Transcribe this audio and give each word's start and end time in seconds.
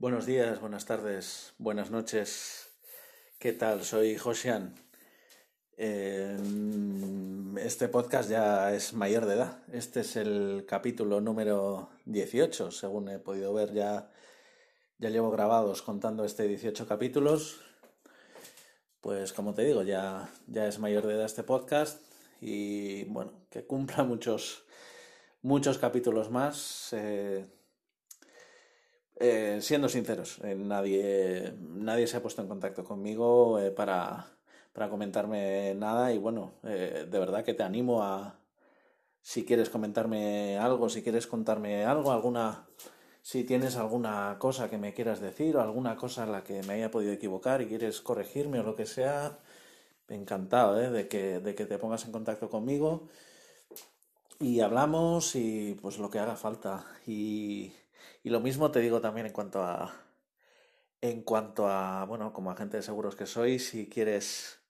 Buenos 0.00 0.24
días, 0.24 0.62
buenas 0.62 0.86
tardes, 0.86 1.52
buenas 1.58 1.90
noches. 1.90 2.70
¿Qué 3.38 3.52
tal? 3.52 3.84
Soy 3.84 4.16
Josian. 4.16 4.74
Eh, 5.76 6.38
este 7.58 7.86
podcast 7.88 8.30
ya 8.30 8.72
es 8.72 8.94
mayor 8.94 9.26
de 9.26 9.34
edad. 9.34 9.58
Este 9.70 10.00
es 10.00 10.16
el 10.16 10.64
capítulo 10.66 11.20
número 11.20 11.90
18, 12.06 12.70
según 12.70 13.10
he 13.10 13.18
podido 13.18 13.52
ver. 13.52 13.74
Ya, 13.74 14.10
ya 14.96 15.10
llevo 15.10 15.30
grabados 15.30 15.82
contando 15.82 16.24
este 16.24 16.48
18 16.48 16.88
capítulos. 16.88 17.60
Pues 19.02 19.34
como 19.34 19.52
te 19.52 19.66
digo, 19.66 19.82
ya, 19.82 20.30
ya 20.46 20.66
es 20.66 20.78
mayor 20.78 21.06
de 21.06 21.16
edad 21.16 21.26
este 21.26 21.42
podcast 21.42 22.00
y 22.40 23.04
bueno, 23.04 23.32
que 23.50 23.66
cumpla 23.66 24.02
muchos, 24.04 24.64
muchos 25.42 25.76
capítulos 25.76 26.30
más. 26.30 26.94
Eh, 26.94 27.44
eh, 29.20 29.58
siendo 29.60 29.88
sinceros, 29.88 30.38
eh, 30.42 30.54
nadie, 30.56 31.54
nadie 31.60 32.06
se 32.06 32.16
ha 32.16 32.22
puesto 32.22 32.42
en 32.42 32.48
contacto 32.48 32.84
conmigo 32.84 33.60
para, 33.76 34.26
para, 34.72 34.88
comentarme 34.88 35.74
nada 35.76 36.12
y 36.12 36.18
bueno, 36.18 36.54
de 36.62 37.18
verdad 37.18 37.44
que 37.44 37.54
te 37.54 37.62
animo 37.62 38.02
a, 38.02 38.40
si 39.22 39.44
quieres 39.44 39.70
comentarme 39.70 40.58
algo, 40.58 40.88
si 40.88 41.02
quieres 41.02 41.26
contarme 41.26 41.84
algo, 41.84 42.12
alguna, 42.12 42.66
si 43.22 43.44
tienes 43.44 43.76
alguna 43.76 44.36
cosa 44.38 44.70
que 44.70 44.78
me 44.78 44.94
quieras 44.94 45.20
decir 45.20 45.56
o 45.56 45.60
alguna 45.60 45.96
cosa 45.96 46.24
en 46.24 46.32
la 46.32 46.42
que 46.44 46.62
me 46.62 46.74
haya 46.74 46.90
podido 46.90 47.12
equivocar 47.12 47.60
y 47.62 47.66
quieres 47.66 48.00
corregirme 48.00 48.60
o 48.60 48.62
lo 48.62 48.74
que 48.76 48.86
sea, 48.86 49.38
encantado 50.08 50.80
¿eh? 50.80 50.90
de, 50.90 51.08
que, 51.08 51.40
de 51.40 51.54
que 51.54 51.66
te 51.66 51.78
pongas 51.78 52.04
en 52.04 52.12
contacto 52.12 52.50
conmigo 52.50 53.08
y 54.40 54.60
hablamos 54.60 55.36
y 55.36 55.78
pues 55.80 55.98
lo 55.98 56.10
que 56.10 56.18
haga 56.18 56.36
falta. 56.36 56.84
Y, 57.06 57.72
y 58.22 58.30
lo 58.30 58.40
mismo 58.40 58.70
te 58.70 58.80
digo 58.80 59.00
también 59.00 59.26
en 59.26 59.32
cuanto 59.32 59.62
a, 59.62 59.94
en 61.00 61.22
cuanto 61.22 61.68
a, 61.68 62.04
bueno, 62.04 62.32
como 62.32 62.50
agente 62.50 62.76
de 62.76 62.82
seguros 62.82 63.16
que 63.16 63.26
soy, 63.26 63.58
si 63.58 63.88
quieres 63.88 64.60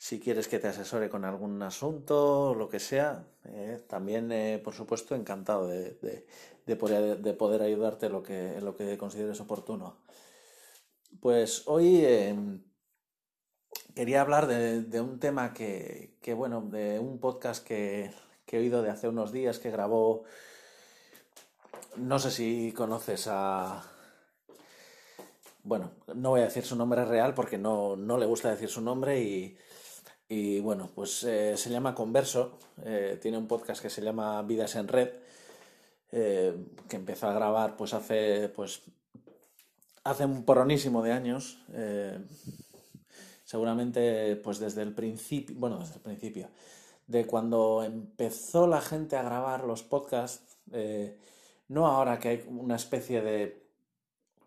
si 0.00 0.18
quieres 0.18 0.48
que 0.48 0.58
te 0.58 0.66
asesore 0.66 1.10
con 1.10 1.26
algún 1.26 1.62
asunto 1.62 2.50
o 2.50 2.54
lo 2.54 2.70
que 2.70 2.80
sea, 2.80 3.26
eh, 3.44 3.84
también, 3.86 4.32
eh, 4.32 4.58
por 4.64 4.72
supuesto, 4.72 5.14
encantado 5.14 5.68
de, 5.68 5.98
de, 6.64 6.76
poder, 6.76 7.18
de, 7.18 7.34
poder, 7.34 7.60
ayudarte 7.60 8.06
en 8.06 8.12
lo 8.12 8.22
que, 8.22 8.56
en 8.56 8.64
lo 8.64 8.74
que 8.74 8.96
consideres 8.96 9.40
oportuno. 9.40 9.98
Pues 11.20 11.64
hoy 11.66 12.02
em, 12.06 12.62
quería 13.94 14.22
hablar 14.22 14.46
de, 14.46 15.00
un 15.02 15.20
tema 15.20 15.52
que, 15.52 16.16
que, 16.22 16.32
bueno, 16.32 16.62
de 16.62 16.98
un 16.98 17.20
podcast 17.20 17.62
que, 17.62 18.10
que, 18.46 18.56
he 18.56 18.60
oído 18.60 18.80
de 18.82 18.88
hace 18.88 19.06
unos 19.06 19.32
días 19.32 19.58
que 19.58 19.70
grabó, 19.70 20.24
no 21.96 22.18
sé 22.18 22.30
si 22.30 22.72
conoces 22.72 23.26
a... 23.28 23.82
Bueno, 25.62 25.90
no 26.14 26.30
voy 26.30 26.40
a 26.40 26.44
decir 26.44 26.64
su 26.64 26.76
nombre 26.76 27.04
real 27.04 27.34
porque 27.34 27.58
no, 27.58 27.96
no 27.96 28.16
le 28.16 28.26
gusta 28.26 28.50
decir 28.50 28.68
su 28.68 28.80
nombre 28.80 29.20
y 29.20 29.58
y 30.32 30.60
bueno, 30.60 30.88
pues 30.94 31.24
eh, 31.24 31.56
se 31.56 31.70
llama 31.70 31.92
Converso, 31.92 32.56
eh, 32.84 33.18
tiene 33.20 33.36
un 33.36 33.48
podcast 33.48 33.82
que 33.82 33.90
se 33.90 34.00
llama 34.00 34.40
Vidas 34.42 34.76
en 34.76 34.86
Red, 34.86 35.08
eh, 36.12 36.54
que 36.88 36.94
empezó 36.94 37.26
a 37.26 37.32
grabar 37.32 37.76
pues 37.76 37.94
hace, 37.94 38.48
pues, 38.48 38.82
hace 40.04 40.24
un 40.24 40.44
poronísimo 40.44 41.02
de 41.02 41.10
años, 41.10 41.58
seguramente 43.44 44.36
pues 44.36 44.60
desde 44.60 44.82
el 44.82 44.94
principio, 44.94 45.56
bueno, 45.58 45.80
desde 45.80 45.96
el 45.96 46.00
principio, 46.00 46.48
de 47.08 47.26
cuando 47.26 47.82
empezó 47.82 48.68
la 48.68 48.80
gente 48.80 49.16
a 49.16 49.24
grabar 49.24 49.64
los 49.64 49.82
podcasts, 49.82 50.58
no 51.70 51.86
ahora 51.86 52.18
que 52.18 52.28
hay 52.28 52.44
una 52.48 52.76
especie 52.76 53.22
de 53.22 53.60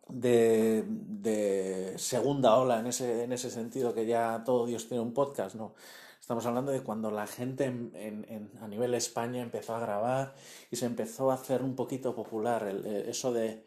de, 0.10 0.84
de, 0.88 1.94
segunda 1.98 2.58
ola 2.58 2.80
en 2.80 2.88
ese, 2.88 3.24
en 3.24 3.32
ese 3.32 3.50
sentido, 3.50 3.94
que 3.94 4.06
ya 4.06 4.44
todo 4.46 4.66
Dios 4.66 4.88
tiene 4.88 5.02
un 5.02 5.14
podcast, 5.14 5.56
no. 5.56 5.74
Estamos 6.20 6.46
hablando 6.46 6.72
de 6.72 6.82
cuando 6.82 7.12
la 7.12 7.28
gente 7.28 7.66
en, 7.66 8.52
a 8.62 8.68
nivel 8.68 8.94
España 8.94 9.42
empezó 9.42 9.76
a 9.76 9.80
grabar 9.80 10.36
y 10.72 10.78
se 10.78 10.86
empezó 10.86 11.32
a 11.32 11.34
hacer 11.34 11.62
un 11.62 11.76
poquito 11.76 12.16
popular 12.16 12.66
eso 12.66 13.34
de, 13.34 13.66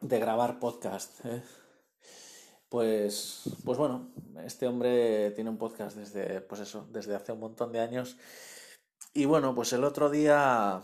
de 0.00 0.18
grabar 0.18 0.58
podcast. 0.58 1.24
¿eh? 1.24 1.42
Pues, 2.68 3.42
pues 3.64 3.78
bueno, 3.78 4.08
este 4.44 4.66
hombre 4.66 5.30
tiene 5.32 5.50
un 5.50 5.56
podcast 5.56 5.96
desde, 5.96 6.40
pues 6.40 6.62
eso, 6.62 6.88
desde 6.90 7.14
hace 7.14 7.30
un 7.30 7.40
montón 7.40 7.70
de 7.70 7.78
años. 7.78 8.16
Y 9.14 9.26
bueno, 9.26 9.54
pues 9.54 9.72
el 9.72 9.84
otro 9.84 10.10
día 10.10 10.82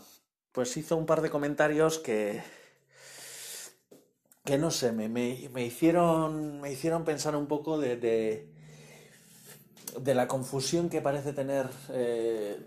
pues 0.53 0.77
hizo 0.77 0.95
un 0.95 1.05
par 1.05 1.21
de 1.21 1.29
comentarios 1.29 1.99
que, 1.99 2.41
que 4.45 4.57
no 4.57 4.71
sé, 4.71 4.91
me, 4.91 5.09
me, 5.09 5.65
hicieron, 5.65 6.61
me 6.61 6.71
hicieron 6.71 7.03
pensar 7.03 7.35
un 7.35 7.47
poco 7.47 7.79
de, 7.79 7.97
de, 7.97 8.53
la 10.13 10.27
confusión 10.27 10.89
que 10.89 11.01
parece 11.01 11.33
tener, 11.33 11.67
eh, 11.91 12.59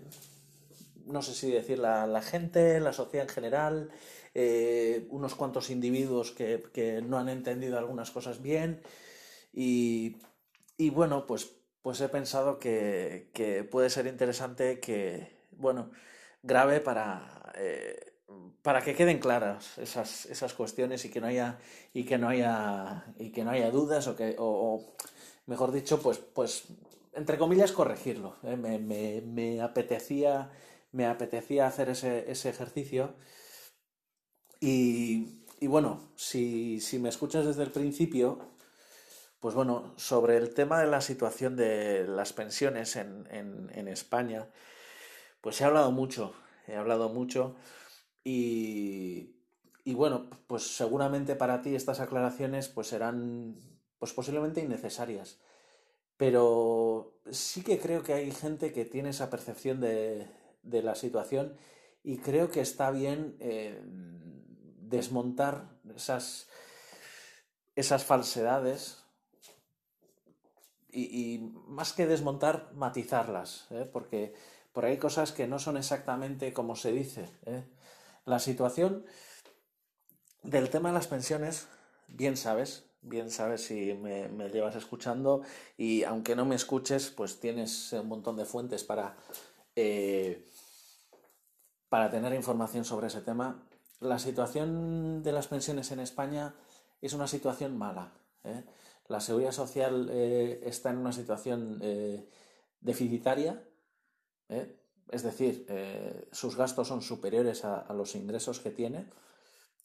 no 1.05 1.21
sé 1.21 1.33
si 1.33 1.49
decir, 1.49 1.79
la, 1.79 2.21
gente, 2.21 2.81
la 2.81 2.91
sociedad 2.91 3.27
en 3.27 3.33
general, 3.33 3.89
eh, 4.33 5.07
unos 5.09 5.35
cuantos 5.35 5.69
individuos 5.69 6.31
que, 6.31 7.01
no 7.07 7.17
han 7.17 7.29
entendido 7.29 7.77
algunas 7.77 8.11
cosas 8.11 8.41
bien. 8.41 8.81
Y, 9.53 10.17
bueno, 10.91 11.25
pues, 11.25 11.55
pues 11.81 12.01
he 12.01 12.09
pensado 12.09 12.59
que, 12.59 13.29
puede 13.71 13.89
ser 13.89 14.07
interesante 14.07 14.81
que, 14.81 15.37
bueno, 15.51 15.89
grave 16.43 16.79
para... 16.79 17.53
Eh, 17.55 18.13
para 18.61 18.81
que 18.81 18.95
queden 18.95 19.19
claras 19.19 19.77
esas, 19.77 20.25
esas 20.25 20.53
cuestiones 20.53 21.05
y 21.05 21.09
que 21.09 21.21
no 21.21 21.27
haya 21.27 21.59
y 21.93 22.03
que 22.03 22.17
no 22.17 22.27
haya 22.27 23.05
y 23.17 23.31
que 23.31 23.45
no 23.45 23.51
haya 23.51 23.71
dudas 23.71 24.07
o 24.07 24.15
que 24.17 24.35
o, 24.37 24.95
mejor 25.45 25.71
dicho 25.71 26.01
pues 26.01 26.17
pues 26.17 26.65
entre 27.13 27.37
comillas 27.37 27.71
corregirlo 27.71 28.35
¿eh? 28.43 28.57
me, 28.57 28.79
me, 28.79 29.21
me, 29.21 29.61
apetecía 29.61 30.51
me 30.91 31.05
apetecía 31.05 31.67
hacer 31.67 31.89
ese, 31.89 32.29
ese 32.29 32.49
ejercicio 32.49 33.15
y, 34.59 35.45
y 35.61 35.67
bueno 35.67 36.11
si, 36.17 36.81
si 36.81 36.99
me 36.99 37.07
escuchas 37.07 37.45
desde 37.45 37.63
el 37.63 37.71
principio 37.71 38.39
pues 39.39 39.55
bueno 39.55 39.93
sobre 39.95 40.35
el 40.35 40.53
tema 40.53 40.81
de 40.81 40.87
la 40.87 40.99
situación 40.99 41.55
de 41.55 42.05
las 42.05 42.33
pensiones 42.33 42.97
en, 42.97 43.25
en, 43.31 43.71
en 43.73 43.87
España 43.87 44.49
pues 45.47 45.61
he 45.61 45.63
hablado 45.63 45.93
mucho 45.93 46.33
he 46.67 46.75
hablado 46.75 47.07
mucho 47.07 47.55
y, 48.25 49.33
bueno, 49.85 50.29
pues 50.47 50.75
seguramente 50.75 51.37
para 51.37 51.61
ti 51.61 51.73
estas 51.73 52.01
aclaraciones 52.01 52.67
pues 52.67 52.87
serán 52.87 53.55
pues 53.99 54.11
posiblemente 54.11 54.59
innecesarias. 54.59 55.39
Pero 56.17 57.21
sí 57.31 57.63
que 57.63 57.79
creo 57.79 58.03
que 58.03 58.13
hay 58.13 58.31
gente 58.31 58.73
que 58.73 58.83
tiene 58.83 59.11
esa 59.11 59.29
percepción 59.29 59.79
de, 59.79 60.27
la 60.63 60.95
situación 60.95 61.55
y 62.03 62.17
creo 62.17 62.51
que 62.51 62.59
está 62.59 62.91
bien 62.91 63.37
eh, 63.39 63.81
desmontar 63.85 65.69
esas, 65.95 66.49
esas 67.77 68.03
falsedades 68.03 69.05
y, 70.91 71.53
más 71.67 71.93
que 71.93 72.07
desmontar, 72.07 72.73
matizarlas, 72.73 73.67
¿eh? 73.71 73.89
porque 73.89 74.33
por 74.77 74.85
ahí 74.85 74.91
hay 74.91 74.97
cosas 74.99 75.31
que 75.31 75.47
no 75.47 75.57
son 75.57 75.75
exactamente 75.75 76.53
como 76.53 76.75
se 76.75 76.91
dice. 76.91 77.31
¿eh? 77.47 77.63
La 78.25 78.37
situación 78.37 79.07
del 80.43 80.69
tema 80.69 80.89
de 80.89 80.93
las 80.93 81.07
pensiones, 81.07 81.67
bien 82.07 82.37
sabes, 82.37 82.83
bien 83.01 83.31
sabes 83.31 83.63
si 83.63 83.95
me, 83.95 84.29
llevas 84.49 84.75
escuchando 84.75 85.41
y 85.79 86.03
aunque 86.03 86.35
no 86.35 86.45
me 86.45 86.53
escuches, 86.53 87.09
pues 87.09 87.39
tienes 87.39 87.91
un 87.93 88.07
montón 88.07 88.35
de 88.35 88.45
fuentes 88.45 88.83
para, 88.83 89.17
eh, 89.75 90.47
para 91.89 92.11
tener 92.11 92.35
información 92.35 92.85
sobre 92.85 93.07
ese 93.07 93.21
tema. 93.21 93.67
La 93.99 94.19
situación 94.19 95.23
de 95.23 95.31
las 95.31 95.47
pensiones 95.47 95.89
en 95.89 96.01
España 96.01 96.53
es 97.01 97.13
una 97.13 97.27
situación 97.27 97.75
mala. 97.79 98.13
¿eh? 98.43 98.63
La 99.07 99.21
seguridad 99.21 99.53
social 99.53 100.07
está 100.11 100.91
en 100.91 100.97
una 100.97 101.13
situación 101.13 101.81
deficitaria 102.79 103.63
es 105.09 105.23
decir, 105.23 105.65
eh, 105.69 106.27
sus 106.31 106.55
gastos 106.55 106.87
son 106.87 107.01
superiores 107.01 107.63
a, 107.63 107.91
los 107.93 108.15
ingresos 108.15 108.59
que 108.59 108.71
tiene, 108.71 109.05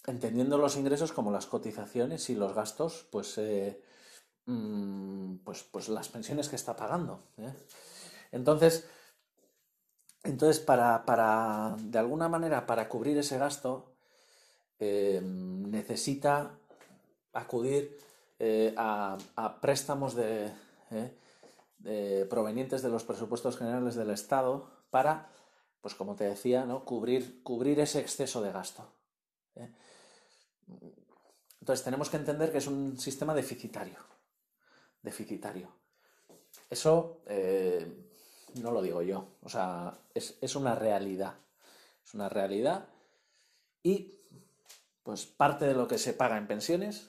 entendiendo 0.06 0.58
los 0.58 0.76
ingresos 0.76 1.12
como 1.12 1.30
las 1.30 1.46
cotizaciones 1.46 2.28
y 2.30 2.34
los 2.34 2.54
gastos, 2.54 3.06
pues, 3.10 3.38
eh, 3.38 3.80
mm, 4.46 5.36
pues, 5.44 5.62
pues, 5.62 5.88
las 5.88 6.08
pensiones 6.08 6.48
que 6.48 6.56
está 6.56 6.74
pagando. 6.74 7.22
¿eh? 7.38 7.52
Entonces, 8.32 8.88
entonces 10.24 10.60
para, 10.60 11.04
para, 11.04 11.76
de 11.78 11.98
alguna 11.98 12.28
manera, 12.28 12.66
para 12.66 12.88
cubrir 12.88 13.18
ese 13.18 13.38
gasto, 13.38 13.88
necesita 14.80 16.58
acudir 17.32 17.96
a, 18.76 19.16
a, 19.36 19.60
préstamos 19.60 20.16
de, 20.16 20.52
provenientes 22.28 22.82
de 22.82 22.88
los 22.88 23.04
presupuestos 23.04 23.56
generales 23.58 23.94
del 23.94 24.10
Estado 24.10 24.71
para, 24.92 25.32
pues 25.80 25.94
como 25.94 26.14
te 26.14 26.24
decía, 26.24 26.66
¿no? 26.66 26.84
cubrir, 26.84 27.42
cubrir 27.42 27.80
ese 27.80 27.98
exceso 27.98 28.42
de 28.42 28.52
gasto. 28.52 28.86
¿eh? 29.56 29.72
Entonces 31.60 31.82
tenemos 31.82 32.10
que 32.10 32.18
entender 32.18 32.52
que 32.52 32.58
es 32.58 32.66
un 32.66 32.98
sistema 32.98 33.34
deficitario. 33.34 33.96
Deficitario. 35.02 35.68
Eso 36.68 37.22
eh, 37.26 37.90
no 38.60 38.70
lo 38.70 38.82
digo 38.82 39.00
yo, 39.00 39.38
o 39.42 39.48
sea, 39.48 39.98
es, 40.12 40.36
es 40.42 40.54
una 40.56 40.74
realidad. 40.74 41.36
Es 42.04 42.12
una 42.12 42.28
realidad 42.28 42.86
y 43.82 44.20
pues 45.02 45.24
parte 45.24 45.64
de 45.64 45.74
lo 45.74 45.88
que 45.88 45.96
se 45.96 46.12
paga 46.12 46.36
en 46.36 46.46
pensiones 46.46 47.08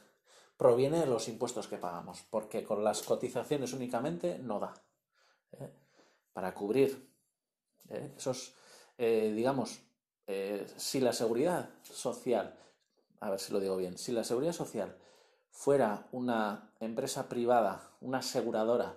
proviene 0.55 1.01
de 1.01 1.05
los 1.05 1.27
impuestos 1.27 1.67
que 1.67 1.77
pagamos, 1.77 2.21
porque 2.29 2.63
con 2.63 2.81
las 2.81 3.01
cotizaciones 3.01 3.73
únicamente 3.73 4.39
no 4.39 4.59
da. 4.61 4.73
¿eh? 5.59 5.69
Para 6.31 6.53
cubrir 6.53 7.12
¿eh? 7.89 8.13
esos, 8.17 8.53
eh, 8.97 9.31
digamos, 9.35 9.79
si 10.77 11.01
la 11.01 11.11
seguridad 11.11 11.69
social, 11.83 12.57
a 13.19 13.29
ver 13.29 13.39
si 13.39 13.51
lo 13.51 13.59
digo 13.59 13.75
bien, 13.75 13.97
si 13.97 14.13
la 14.13 14.23
seguridad 14.23 14.53
social 14.53 14.97
fuera 15.49 16.07
una 16.11 16.71
empresa 16.79 17.27
privada, 17.27 17.91
una 18.01 18.19
aseguradora, 18.19 18.95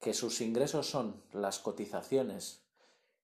que 0.00 0.14
sus 0.14 0.40
ingresos 0.40 0.88
son 0.88 1.22
las 1.32 1.58
cotizaciones 1.58 2.62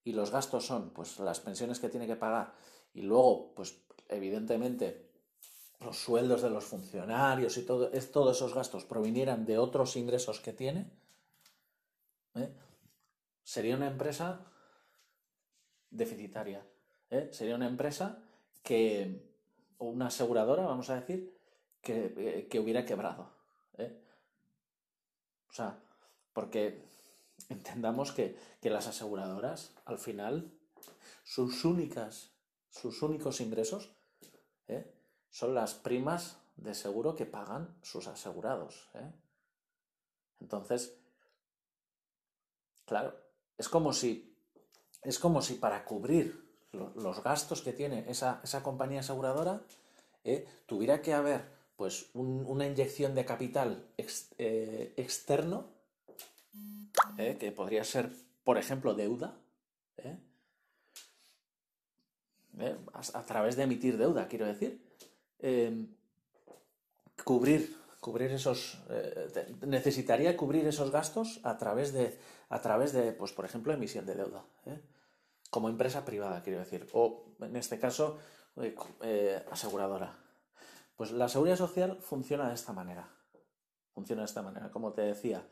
y 0.03 0.13
los 0.13 0.31
gastos 0.31 0.65
son 0.65 0.91
pues 0.91 1.19
las 1.19 1.39
pensiones 1.39 1.79
que 1.79 1.89
tiene 1.89 2.07
que 2.07 2.15
pagar 2.15 2.53
y 2.93 3.01
luego 3.01 3.53
pues 3.55 3.75
evidentemente 4.09 5.09
los 5.81 5.97
sueldos 5.97 6.41
de 6.41 6.49
los 6.49 6.65
funcionarios 6.65 7.57
y 7.57 7.63
todo, 7.63 7.91
es, 7.91 8.11
todos 8.11 8.37
esos 8.37 8.53
gastos 8.53 8.85
provinieran 8.85 9.45
de 9.45 9.57
otros 9.57 9.95
ingresos 9.95 10.39
que 10.39 10.53
tiene, 10.53 10.89
¿eh? 12.35 12.53
sería 13.43 13.75
una 13.75 13.87
empresa 13.87 14.39
deficitaria. 15.95 16.65
¿eh? 17.09 17.29
Sería 17.31 17.55
una 17.55 17.67
empresa 17.67 18.21
que, 18.63 19.21
o 19.77 19.87
una 19.87 20.07
aseguradora, 20.07 20.65
vamos 20.65 20.89
a 20.89 20.95
decir, 20.95 21.35
que, 21.81 22.47
que 22.49 22.59
hubiera 22.59 22.85
quebrado. 22.85 23.31
¿eh? 23.77 24.01
O 25.49 25.53
sea, 25.53 25.79
porque 26.33 26.83
entendamos 27.49 28.11
que, 28.11 28.37
que 28.61 28.69
las 28.69 28.87
aseguradoras, 28.87 29.73
al 29.85 29.97
final, 29.97 30.51
sus 31.23 31.65
únicas, 31.65 32.31
sus 32.69 33.01
únicos 33.01 33.41
ingresos 33.41 33.91
¿eh? 34.67 34.93
son 35.29 35.55
las 35.55 35.73
primas 35.73 36.37
de 36.55 36.73
seguro 36.73 37.15
que 37.15 37.25
pagan 37.25 37.75
sus 37.81 38.07
asegurados. 38.07 38.89
¿eh? 38.93 39.11
Entonces, 40.39 40.97
claro, 42.85 43.15
es 43.57 43.69
como 43.69 43.93
si, 43.93 44.34
es 45.05 45.19
como 45.19 45.41
si 45.41 45.55
para 45.55 45.85
cubrir 45.85 46.43
los 46.71 47.23
gastos 47.23 47.61
que 47.61 47.73
tiene 47.73 48.05
esa, 48.09 48.41
compañía 48.63 48.99
aseguradora, 48.99 49.61
¿eh? 50.23 50.45
tuviera 50.65 51.01
que 51.01 51.13
haber 51.13 51.55
pues 51.77 52.09
una 52.13 52.67
inyección 52.67 53.15
de 53.15 53.25
capital 53.25 53.85
eh, 54.37 54.93
externo, 54.97 55.67
que 57.17 57.51
podría 57.51 57.83
ser, 57.83 58.09
por 58.43 58.57
ejemplo, 58.57 58.93
deuda, 58.93 59.37
a, 62.93 63.23
través 63.25 63.57
de 63.57 63.63
emitir 63.63 63.97
deuda, 63.97 64.27
quiero 64.29 64.45
decir, 64.45 64.85
Em, 65.39 65.87
cubrir, 67.23 67.75
cubrir 67.99 68.31
esos, 68.31 68.81
eh, 68.89 69.53
necesitaría 69.61 70.35
cubrir 70.37 70.65
esos 70.65 70.91
gastos 70.91 71.39
a 71.43 71.57
través 71.57 71.93
de, 71.93 72.17
a 72.49 72.61
través 72.61 72.93
de, 72.93 73.11
pues 73.11 73.31
por 73.31 73.45
ejemplo, 73.45 73.73
emisión 73.73 74.05
de 74.05 74.15
deuda, 74.15 74.43
¿eh? 74.65 74.79
Como 75.49 75.69
empresa 75.69 76.05
privada, 76.05 76.41
quiero 76.43 76.59
decir, 76.59 76.87
o 76.93 77.35
en 77.39 77.55
este 77.55 77.79
caso, 77.79 78.19
eh, 78.57 79.45
aseguradora. 79.51 80.17
Pues 80.95 81.11
la 81.11 81.27
seguridad 81.27 81.57
social 81.57 81.97
funciona 82.01 82.47
de 82.47 82.55
esta 82.55 82.73
manera, 82.73 83.09
funciona 83.93 84.21
de 84.21 84.27
esta 84.27 84.41
manera, 84.41 84.71
como 84.71 84.93
te 84.93 85.01
decía, 85.01 85.45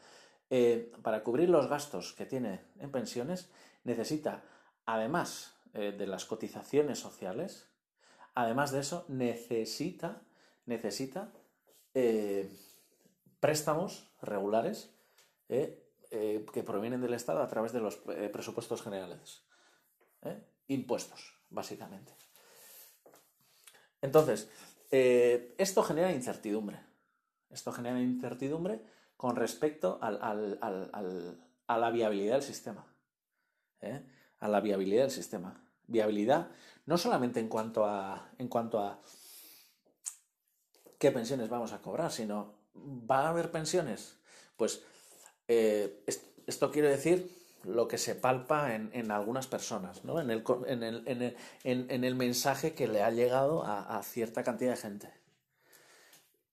para 1.01 1.23
cubrir 1.23 1.49
los 1.49 1.67
gastos 1.67 2.13
que 2.13 2.25
tiene 2.25 2.61
en 2.79 2.91
pensiones, 2.91 3.49
necesita, 3.83 4.43
además 4.85 5.55
de 5.73 6.05
las 6.05 6.25
cotizaciones 6.25 6.99
sociales, 6.99 7.73
Además 8.35 8.71
de 8.71 8.79
eso, 8.79 9.05
necesita, 9.09 10.21
necesita 10.65 11.31
eh, 11.93 12.51
préstamos 13.39 14.11
regulares 14.21 14.95
eh, 15.49 15.87
eh, 16.09 16.45
que 16.51 16.63
provienen 16.63 17.01
del 17.01 17.13
Estado 17.13 17.41
a 17.43 17.47
través 17.47 17.73
de 17.73 17.79
los 17.79 17.97
presupuestos 18.31 18.81
generales. 18.81 19.42
Impuestos, 20.67 21.33
básicamente. 21.49 22.13
Entonces, 24.01 24.49
esto 24.89 25.83
genera 25.83 26.11
incertidumbre. 26.11 26.79
Esto 27.49 27.71
genera 27.71 27.99
incertidumbre 27.99 28.83
con 29.17 29.35
respecto 29.35 29.99
a 30.01 30.11
la 31.77 31.89
viabilidad 31.91 32.33
del 32.33 32.43
sistema. 32.43 32.85
A 34.39 34.47
la 34.47 34.61
viabilidad 34.61 35.03
del 35.03 35.11
sistema. 35.11 35.63
Viabilidad 35.87 36.49
no 36.85 36.97
solamente 36.97 37.39
en 37.39 37.47
cuanto 37.47 37.85
a, 37.85 38.31
en 38.37 38.47
cuanto 38.47 38.79
a 38.79 39.01
qué 40.97 41.11
pensiones 41.11 41.49
vamos 41.49 41.73
a 41.73 41.81
cobrar, 41.81 42.11
sino 42.11 42.55
¿va 42.75 43.25
a 43.25 43.29
haber 43.29 43.51
pensiones? 43.51 44.17
Pues 44.57 44.83
eh, 45.47 46.03
esto 46.47 46.71
quiere 46.71 46.89
decir 46.89 47.42
lo 47.63 47.87
que 47.87 47.97
se 47.97 48.15
palpa 48.15 48.75
en, 48.75 49.11
algunas 49.11 49.47
personas, 49.47 50.03
¿no? 50.03 50.19
en, 50.19 50.29
el, 50.29 50.43
en, 51.63 52.03
el, 52.03 52.15
mensaje 52.15 52.73
que 52.73 52.87
le 52.87 53.03
ha 53.03 53.11
llegado 53.11 53.63
a, 53.65 54.01
cierta 54.03 54.43
cantidad 54.43 54.71
de 54.71 54.77
gente. 54.77 55.09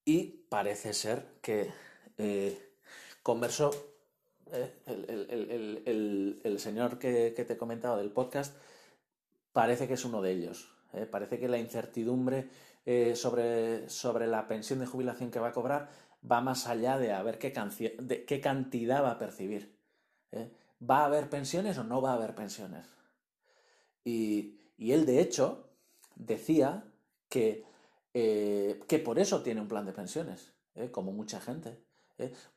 Y 0.05 0.47
parece 0.49 0.93
ser 0.95 1.27
que 1.43 1.71
eh, 2.19 2.75
conversó 3.23 3.71
eh, 4.53 4.73
el, 6.45 6.59
señor 6.59 6.99
que, 6.99 7.33
que, 7.35 7.45
te 7.45 7.53
he 7.55 7.57
comentado 7.57 7.99
del 7.99 8.11
podcast 8.11 8.57
parece 9.53 9.89
que 9.89 9.95
es 9.95 10.05
uno 10.05 10.23
de 10.23 10.33
ellos. 10.33 10.73
¿eh? 10.93 11.07
Parece 11.07 11.39
que 11.39 11.49
la 11.49 11.59
incertidumbre 11.59 12.49
eh, 12.87 13.15
sobre, 13.17 13.89
sobre, 13.89 14.27
la 14.27 14.49
pensión 14.49 14.79
de 14.79 14.87
jubilación 14.87 15.31
que 15.31 15.41
va 15.41 15.49
a 15.49 15.53
cobrar 15.53 15.91
va 16.31 16.41
más 16.41 16.67
allá 16.67 16.99
de 16.99 17.13
a 17.13 17.23
ver 17.23 17.39
qué 17.39 17.53
cantidad 18.41 19.03
va 19.03 19.13
a 19.13 19.19
percibir. 19.19 19.77
¿eh? 20.33 20.51
¿Va 20.83 21.01
a 21.01 21.07
haber 21.07 21.29
pensiones 21.29 21.79
o 21.79 21.85
no 21.85 22.01
va 22.01 22.13
a 22.13 22.15
haber 22.15 22.35
pensiones? 22.35 22.87
Y, 24.05 24.59
y 24.77 24.93
él, 24.93 25.05
de 25.05 25.21
hecho, 25.21 25.71
decía 26.15 26.85
que, 27.29 27.67
que 28.13 29.03
por 29.05 29.19
eso 29.19 29.43
tiene 29.43 29.61
un 29.61 29.69
plan 29.69 29.85
de 29.87 29.93
pensiones, 29.93 30.53
como 30.91 31.13
mucha 31.13 31.41
gente. 31.41 31.85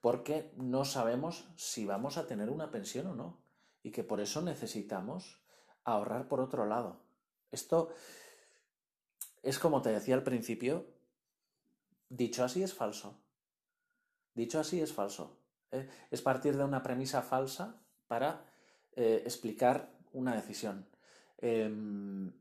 Porque 0.02 0.52
no 0.58 0.86
sabemos 0.86 1.48
si 1.56 1.86
vamos 1.86 2.18
a 2.18 2.28
tener 2.28 2.50
una 2.50 2.72
pensión 2.72 3.08
o 3.08 3.16
no. 3.16 3.42
Y 3.82 3.92
que 3.92 4.04
por 4.04 4.20
eso 4.20 4.42
necesitamos 4.42 5.42
ahorrar 5.84 6.28
por 6.28 6.40
otro 6.40 6.66
lado. 6.66 7.02
Esto 7.52 7.90
es 9.42 9.60
como 9.60 9.82
te 9.82 9.92
decía 9.92 10.16
al 10.16 10.24
principio, 10.24 10.88
dicho 12.10 12.44
así 12.44 12.64
es 12.64 12.74
falso. 12.74 13.20
Dicho 14.34 14.60
así 14.60 14.82
es 14.82 14.94
falso. 14.94 15.38
¿eh? 15.72 15.90
Es 16.10 16.22
partir 16.22 16.58
de 16.58 16.64
una 16.64 16.82
premisa 16.82 17.22
falsa 17.22 17.83
para 18.14 18.46
eh, 18.96 19.24
explicar 19.26 19.90
una 20.14 20.36
decisión. 20.36 20.86
Em, 21.40 22.32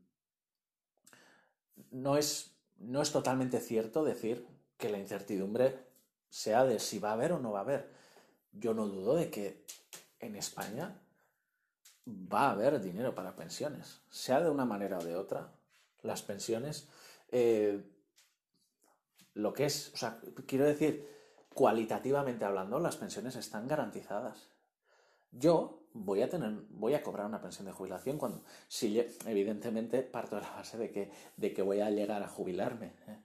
no, 1.89 2.15
es, 2.15 2.51
no 2.77 3.01
es 3.01 3.11
totalmente 3.11 3.59
cierto 3.59 4.03
decir 4.03 4.45
que 4.77 4.89
la 4.89 4.99
incertidumbre 4.99 5.79
sea 6.29 6.63
de 6.63 6.77
si 6.77 6.99
va 6.99 7.09
a 7.09 7.13
haber 7.13 7.31
o 7.31 7.39
no 7.39 7.51
va 7.51 7.59
a 7.59 7.63
haber. 7.63 7.89
Yo 8.51 8.75
no 8.75 8.87
dudo 8.87 9.15
de 9.15 9.31
que 9.31 9.65
en 10.19 10.35
España 10.35 10.95
va 12.07 12.49
a 12.49 12.51
haber 12.51 12.79
dinero 12.79 13.15
para 13.15 13.35
pensiones, 13.35 14.01
sea 14.11 14.41
de 14.41 14.51
una 14.51 14.65
manera 14.65 14.99
o 14.99 15.03
de 15.03 15.15
otra. 15.15 15.49
Las 16.03 16.21
pensiones, 16.21 16.87
eh, 17.31 17.81
lo 19.33 19.53
que 19.53 19.65
es, 19.65 19.91
o 19.95 19.97
sea, 19.97 20.21
quiero 20.45 20.65
decir, 20.65 21.09
cualitativamente 21.51 22.45
hablando, 22.45 22.77
las 22.77 22.97
pensiones 22.97 23.35
están 23.35 23.67
garantizadas. 23.67 24.52
Yo 25.33 25.83
voy 25.93 26.21
a 26.21 26.29
tener, 26.29 26.51
voy 26.69 26.93
a 26.93 27.03
cobrar 27.03 27.25
una 27.25 27.41
pensión 27.41 27.65
de 27.65 27.71
jubilación 27.71 28.17
cuando, 28.17 28.43
si 28.67 28.99
evidentemente 29.25 30.01
parto 30.03 30.35
de 30.35 30.43
la 30.43 30.51
base 30.51 30.77
de 30.77 30.91
que, 30.91 31.11
de 31.37 31.53
que 31.53 31.61
voy 31.61 31.79
a 31.81 31.89
llegar 31.89 32.21
a 32.23 32.27
jubilarme. 32.27 32.93
¿eh? 33.07 33.17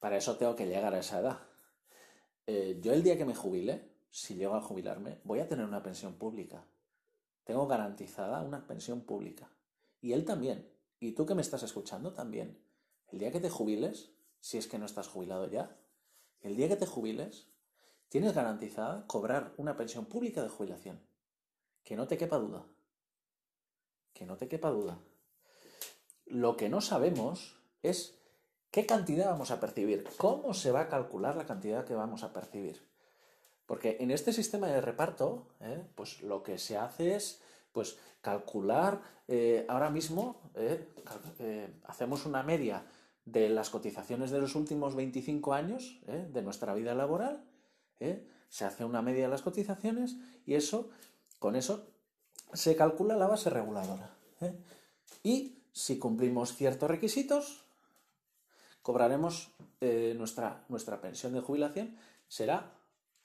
Para 0.00 0.16
eso 0.16 0.36
tengo 0.36 0.56
que 0.56 0.66
llegar 0.66 0.94
a 0.94 0.98
esa 0.98 1.20
edad. 1.20 1.38
Eh, 2.46 2.78
yo 2.80 2.92
el 2.92 3.02
día 3.02 3.16
que 3.16 3.24
me 3.24 3.34
jubile, 3.34 3.90
si 4.10 4.34
llego 4.34 4.54
a 4.54 4.62
jubilarme, 4.62 5.20
voy 5.24 5.40
a 5.40 5.48
tener 5.48 5.64
una 5.64 5.82
pensión 5.82 6.14
pública. 6.14 6.64
Tengo 7.44 7.66
garantizada 7.66 8.42
una 8.42 8.66
pensión 8.66 9.02
pública. 9.02 9.48
Y 10.00 10.12
él 10.12 10.24
también. 10.24 10.68
Y 11.00 11.12
tú 11.12 11.26
que 11.26 11.34
me 11.34 11.42
estás 11.42 11.62
escuchando 11.62 12.12
también. 12.12 12.58
El 13.08 13.18
día 13.18 13.30
que 13.30 13.40
te 13.40 13.50
jubiles, 13.50 14.10
si 14.40 14.58
es 14.58 14.66
que 14.66 14.78
no 14.78 14.86
estás 14.86 15.08
jubilado 15.08 15.46
ya, 15.48 15.76
el 16.40 16.56
día 16.56 16.68
que 16.68 16.76
te 16.76 16.86
jubiles, 16.86 17.48
tienes 18.08 18.34
garantizada 18.34 19.06
cobrar 19.06 19.54
una 19.56 19.76
pensión 19.76 20.06
pública 20.06 20.42
de 20.42 20.48
jubilación. 20.48 21.00
Que 21.84 21.96
no 21.96 22.06
te 22.06 22.16
quepa 22.16 22.38
duda. 22.38 22.64
Que 24.12 24.26
no 24.26 24.36
te 24.36 24.48
quepa 24.48 24.70
duda. 24.70 24.98
Lo 26.26 26.56
que 26.56 26.68
no 26.68 26.80
sabemos 26.80 27.56
es 27.82 28.22
¿Qué 28.72 28.86
cantidad 28.86 29.26
vamos 29.26 29.50
a 29.50 29.60
percibir? 29.60 30.02
¿Cómo 30.16 30.54
se 30.54 30.70
va 30.70 30.80
a 30.80 30.88
calcular 30.88 31.36
la 31.36 31.44
cantidad 31.44 31.84
que 31.84 31.92
vamos 31.92 32.24
a 32.24 32.32
percibir? 32.32 32.80
Porque 33.66 33.98
en 34.00 34.10
este 34.10 34.32
sistema 34.32 34.66
de 34.68 34.80
reparto, 34.80 35.46
¿eh? 35.60 35.84
pues 35.94 36.22
lo 36.22 36.42
que 36.42 36.56
se 36.56 36.78
hace 36.78 37.14
es 37.14 37.42
pues, 37.72 37.98
calcular 38.22 39.02
eh, 39.28 39.66
ahora 39.68 39.90
mismo, 39.90 40.40
¿eh? 40.54 40.88
hacemos 41.84 42.24
una 42.24 42.42
media 42.42 42.86
de 43.26 43.50
las 43.50 43.68
cotizaciones 43.68 44.30
de 44.30 44.40
los 44.40 44.54
últimos 44.54 44.96
25 44.96 45.52
años 45.52 46.00
de 46.06 46.42
nuestra 46.42 46.72
vida 46.72 46.94
laboral, 46.94 47.44
se 48.48 48.64
hace 48.64 48.86
una 48.86 49.02
media 49.02 49.24
de 49.24 49.30
las 49.30 49.42
cotizaciones 49.42 50.16
y 50.46 50.54
eso, 50.54 50.88
con 51.42 51.56
eso 51.56 51.88
se 52.52 52.76
calcula 52.76 53.16
la 53.16 53.26
base 53.26 53.50
reguladora. 53.50 54.14
Y 55.24 55.58
si 55.72 55.98
cumplimos 55.98 56.54
ciertos 56.54 56.88
requisitos, 56.88 57.64
cobraremos 58.80 59.50
eh, 59.80 60.14
nuestra, 60.16 60.64
nuestra 60.68 61.00
pensión 61.00 61.32
de 61.32 61.40
jubilación, 61.40 61.96
será 62.28 62.70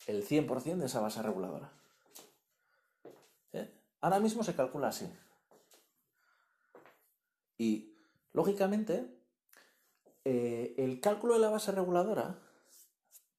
el 0.07 0.25
100% 0.25 0.77
de 0.77 0.87
esa 0.87 0.99
base 0.99 1.21
reguladora. 1.21 1.71
¿Eh? 3.53 3.71
Ahora 4.01 4.19
mismo 4.19 4.43
se 4.43 4.55
calcula 4.55 4.87
así. 4.87 5.07
Y, 7.59 7.93
lógicamente, 8.33 9.15
eh, 10.25 10.73
el 10.79 10.99
cálculo 11.01 11.35
de 11.35 11.39
la 11.41 11.49
base 11.49 11.71
reguladora 11.71 12.39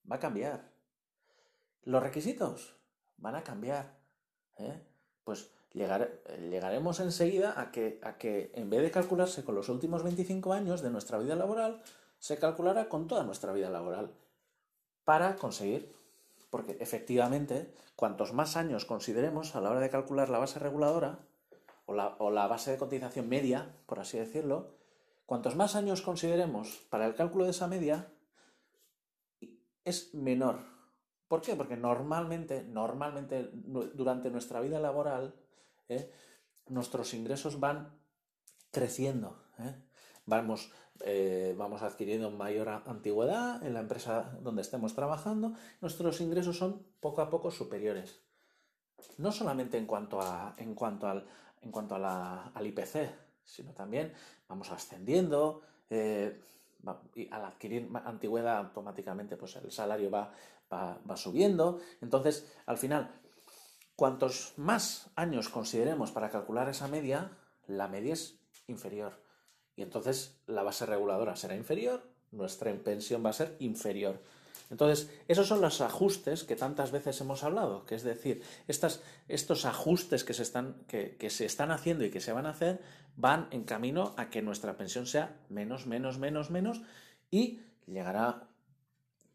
va 0.09 0.17
a 0.17 0.21
cambiar. 0.21 0.71
Los 1.83 2.01
requisitos 2.01 2.77
van 3.17 3.35
a 3.35 3.43
cambiar. 3.43 3.98
Pues 5.25 5.51
llegaremos 5.73 7.01
enseguida 7.01 7.61
a 7.61 7.71
que, 7.71 8.01
a 8.03 8.19
que 8.19 8.51
en 8.55 8.71
vez 8.71 8.83
de 8.83 8.91
calcularse 8.91 9.45
con 9.45 9.55
los 9.55 9.69
últimos 9.69 10.03
25 10.03 10.53
años 10.53 10.83
de 10.83 10.91
nuestra 10.91 11.19
vida 11.19 11.37
laboral, 11.37 11.83
se 12.19 12.39
calculará 12.39 12.89
con 12.89 13.07
toda 13.07 13.25
nuestra 13.25 13.53
vida 13.53 13.71
laboral 13.71 14.11
para 15.05 15.37
conseguir, 15.37 15.95
porque 16.51 16.77
efectivamente, 16.81 17.73
cuantos 17.97 18.33
más 18.33 18.57
años 18.57 18.85
consideremos 18.85 19.55
a 19.55 19.61
la 19.61 19.71
hora 19.71 19.81
de 19.81 19.91
calcular 19.91 20.29
la 20.29 20.39
base 20.39 20.59
reguladora 20.59 21.21
o 21.87 21.95
la, 21.95 22.17
o 22.19 22.31
la 22.31 22.47
base 22.47 22.73
de 22.73 22.79
cotización 22.79 23.29
media, 23.29 23.75
por 23.87 24.01
así 24.01 24.19
decirlo, 24.19 24.75
cuantos 25.27 25.57
más 25.57 25.77
años 25.77 26.03
consideremos 26.03 26.87
para 26.91 27.07
el 27.07 27.15
cálculo 27.15 27.45
de 27.45 27.53
esa 27.53 27.69
media, 27.69 28.09
es 29.85 30.15
menor. 30.15 30.78
¿Por 31.29 31.43
qué? 31.43 31.55
Porque 31.55 31.77
normalmente, 31.77 32.65
normalmente 32.65 33.51
durante 33.53 34.31
nuestra 34.31 34.61
vida 34.61 34.81
laboral, 34.81 35.35
¿eh? 35.91 36.11
nuestros 36.69 37.13
ingresos 37.13 37.61
van 37.61 37.93
creciendo. 38.71 39.39
¿eh? 39.59 39.75
Vamos, 40.25 40.73
eh, 41.05 41.55
vamos 41.57 41.83
adquiriendo 41.83 42.31
mayor 42.31 42.71
antigüedad 42.71 43.63
en 43.63 43.75
la 43.75 43.81
empresa 43.81 44.39
donde 44.41 44.63
estemos 44.63 44.95
trabajando, 44.95 45.53
nuestros 45.83 46.21
ingresos 46.23 46.57
son 46.57 46.83
poco 47.01 47.21
a 47.21 47.29
poco 47.29 47.51
superiores. 47.51 48.23
No 49.19 49.31
solamente 49.31 49.77
en 49.77 49.87
cuanto, 49.87 50.21
a, 50.23 50.55
en 50.57 50.75
cuanto, 50.75 51.07
al, 51.09 51.27
en 51.61 51.71
cuanto 51.71 51.95
a 51.95 51.99
la, 51.99 52.47
al 52.55 52.67
IPC, 52.67 53.11
sino 53.45 53.73
también 53.73 54.13
vamos 54.49 54.71
ascendiendo, 54.71 55.63
y 57.15 57.33
al 57.33 57.45
adquirir 57.45 57.91
antigüedad 58.05 58.59
automáticamente 58.59 59.37
pues 59.37 59.57
el 59.57 59.71
salario 59.71 60.11
va, 60.11 60.33
va, 60.73 61.17
subiendo. 61.17 61.81
Entonces, 62.01 62.47
al 62.67 62.79
final, 62.79 63.11
cuantos 63.97 64.55
más 64.57 65.11
años 65.17 65.49
consideremos 65.49 66.13
para 66.13 66.31
calcular 66.31 66.69
esa 66.69 66.89
media, 66.89 67.33
la 67.67 67.89
media 67.89 68.15
es 68.15 68.39
inferior. 68.67 69.23
Y 69.77 69.83
entonces 69.83 70.41
la 70.47 70.63
base 70.63 70.87
reguladora 70.87 71.37
será 71.37 71.55
inferior, 71.55 72.03
nuestra 72.33 72.73
pensión 72.75 73.25
va 73.25 73.31
a 73.31 73.35
ser 73.35 73.57
inferior. 73.61 74.21
Entonces, 74.71 75.11
esos 75.29 75.47
son 75.47 75.63
los 75.63 75.81
ajustes 75.81 76.45
que 76.45 76.57
tantas 76.57 76.91
veces 76.91 77.19
hemos 77.23 77.43
hablado, 77.43 77.87
que 77.87 77.95
es 77.95 78.03
decir, 78.03 78.43
estos 78.67 79.65
ajustes 79.65 80.25
que 80.25 80.35
se, 80.35 80.43
están, 80.43 80.75
que, 80.89 81.17
que 81.17 81.31
se 81.31 81.47
están 81.47 81.71
haciendo 81.71 82.05
y 82.05 82.11
que 82.11 82.21
se 82.21 82.33
van 82.33 82.45
a 82.45 82.51
hacer 82.51 82.81
van 83.17 83.49
en 83.51 83.65
camino 83.65 84.15
a 84.17 84.29
que 84.31 84.43
nuestra 84.43 84.77
pensión 84.77 85.07
sea 85.07 85.37
menos, 85.49 85.87
menos, 85.87 86.19
menos, 86.19 86.51
menos 86.51 86.83
y 87.31 87.61
llegará 87.87 88.48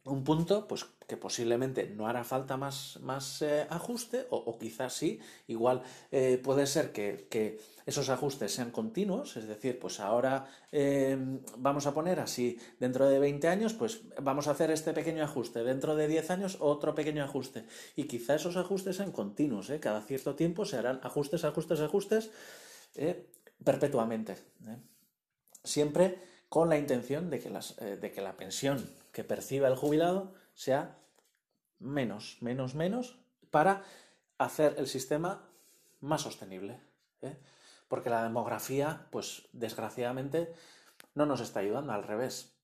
un 0.05 0.24
punto 0.24 0.67
pues 0.67 0.86
que 1.07 1.17
posiblemente 1.17 1.88
no 1.88 2.07
hará 2.07 2.24
falta 2.24 2.57
más, 2.57 3.00
más 3.01 3.41
eh, 3.41 3.65
ajuste 3.69 4.27
o, 4.29 4.57
quizás 4.57 4.93
sí, 4.93 5.19
igual 5.48 5.81
eh, 6.12 6.39
puede 6.43 6.67
ser 6.67 6.91
que, 6.91 7.60
esos 7.86 8.07
ajustes 8.10 8.53
sean 8.53 8.72
continuos, 8.72 9.36
es 9.36 9.45
decir, 9.45 9.77
pues 9.77 10.00
ahora 10.00 10.48
eh, 10.72 11.17
vamos 11.57 11.86
a 11.86 11.93
poner 11.93 12.22
así, 12.22 12.57
dentro 12.79 13.10
de 13.10 13.19
20 13.19 13.48
años 13.50 13.74
pues 13.74 14.03
vamos 14.22 14.48
a 14.48 14.51
hacer 14.51 14.72
este 14.72 14.93
pequeño 14.93 15.24
ajuste, 15.24 15.63
dentro 15.65 15.93
de 15.95 16.07
10 16.07 16.31
años 16.31 16.57
otro 16.62 16.95
pequeño 16.95 17.24
ajuste. 17.25 17.65
Y 17.98 18.05
quizá 18.05 18.36
esos 18.36 18.55
ajustes 18.55 18.95
sean 18.95 19.12
continuos, 19.12 19.69
cada 19.81 20.01
cierto 20.01 20.36
tiempo 20.36 20.63
se 20.63 20.77
harán 20.77 21.01
ajustes, 21.03 21.43
ajustes, 21.43 21.81
ajustes 21.81 22.31
perpetuamente, 23.63 24.38
siempre 25.63 26.19
con 26.48 26.69
la 26.69 26.77
intención 26.77 27.29
de 27.29 27.39
que, 27.39 27.50
las, 27.50 27.75
de 27.75 28.12
que 28.12 28.22
la 28.22 28.38
pensión 28.38 28.88
que 29.13 29.24
perciba 29.24 29.70
el 29.70 29.77
jubilado 29.77 30.34
sea 30.53 31.00
menos, 31.79 32.38
menos, 32.41 32.75
menos, 32.75 33.20
para 33.51 33.84
hacer 34.38 34.75
el 34.77 34.88
sistema 34.88 35.48
más 36.01 36.22
sostenible. 36.22 36.82
¿eh? 37.22 37.38
Porque 37.88 38.10
la 38.10 38.24
demografía, 38.24 39.08
pues 39.12 39.48
desgraciadamente, 39.53 40.51
no 41.13 41.25
nos 41.25 41.39
está 41.39 41.60
ayudando, 41.60 41.93
al 41.93 42.03
revés. 42.03 42.58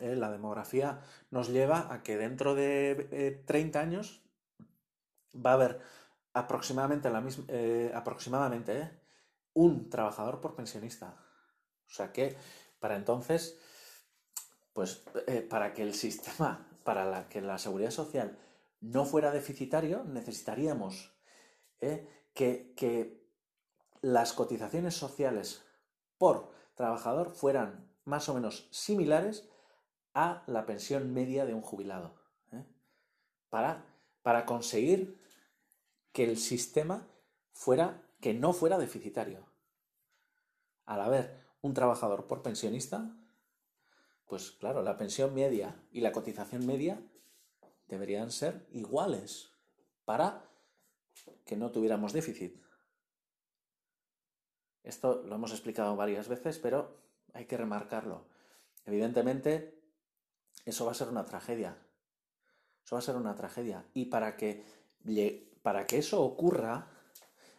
¿eh? 0.00 0.14
La 0.14 0.30
demografía 0.30 1.00
nos 1.30 1.48
lleva 1.48 1.92
a 1.92 2.02
que 2.02 2.16
dentro 2.16 2.54
de 2.54 3.42
30 3.44 3.78
eh, 3.78 3.82
años 3.82 4.22
va 5.34 5.50
a 5.50 5.54
haber 5.54 5.80
aproximadamente, 6.32 7.10
la 7.10 7.20
misma, 7.20 7.44
aproximadamente 7.94 9.00
un 9.52 9.90
trabajador 9.90 10.40
por 10.40 10.54
pensionista. 10.54 11.16
O 11.88 11.92
sea 11.92 12.12
que 12.12 12.36
para 12.78 12.96
entonces 12.96 13.58
pues 14.76 15.02
eh, 15.26 15.40
para 15.40 15.72
que 15.72 15.80
el 15.80 15.94
sistema, 15.94 16.68
para 16.84 17.30
que 17.30 17.40
la 17.40 17.56
seguridad 17.56 17.90
social 17.90 18.36
no 18.82 19.06
fuera 19.06 19.30
deficitario, 19.30 20.04
necesitaríamos 20.04 21.14
eh, 21.80 22.06
que, 22.34 22.74
que 22.76 23.26
las 24.02 24.34
cotizaciones 24.34 24.94
sociales 24.94 25.64
por 26.18 26.52
trabajador 26.74 27.30
fueran 27.30 27.90
más 28.04 28.28
o 28.28 28.34
menos 28.34 28.68
similares 28.70 29.48
a 30.12 30.42
la 30.46 30.66
pensión 30.66 31.10
media 31.10 31.46
de 31.46 31.54
un 31.54 31.62
jubilado. 31.62 32.14
¿eh? 32.52 32.62
Para, 33.48 33.82
para, 34.20 34.44
conseguir 34.44 35.18
que 36.12 36.24
el 36.24 36.36
sistema 36.36 37.08
fuera, 37.54 38.02
que 38.20 38.34
no 38.34 38.52
fuera 38.52 38.76
deficitario. 38.76 39.46
Al 40.84 41.00
haber 41.00 41.46
un 41.62 41.72
trabajador 41.72 42.26
por 42.26 42.42
pensionista, 42.42 43.16
pues 44.26 44.52
claro, 44.52 44.82
la 44.82 44.96
pensión 44.96 45.34
media 45.34 45.80
y 45.92 46.00
la 46.00 46.12
cotización 46.12 46.66
media 46.66 47.00
deberían 47.88 48.30
ser 48.30 48.66
iguales 48.72 49.50
para 50.04 50.44
que 51.44 51.56
no 51.56 51.70
tuviéramos 51.70 52.12
déficit. 52.12 52.60
Esto 54.82 55.22
lo 55.22 55.34
hemos 55.34 55.50
explicado 55.50 55.96
varias 55.96 56.28
veces, 56.28 56.58
pero 56.58 57.00
hay 57.32 57.46
que 57.46 57.56
remarcarlo. 57.56 58.28
Evidentemente, 58.84 59.82
eso 60.64 60.84
va 60.84 60.92
a 60.92 60.94
ser 60.94 61.08
una 61.08 61.24
tragedia. 61.24 61.76
Eso 62.84 62.94
va 62.94 63.00
a 63.00 63.02
ser 63.02 63.16
una 63.16 63.34
tragedia. 63.34 63.84
Y 63.94 64.06
para 64.06 64.36
que, 64.36 64.64
para 65.62 65.86
que 65.86 65.98
eso 65.98 66.22
ocurra, 66.22 66.88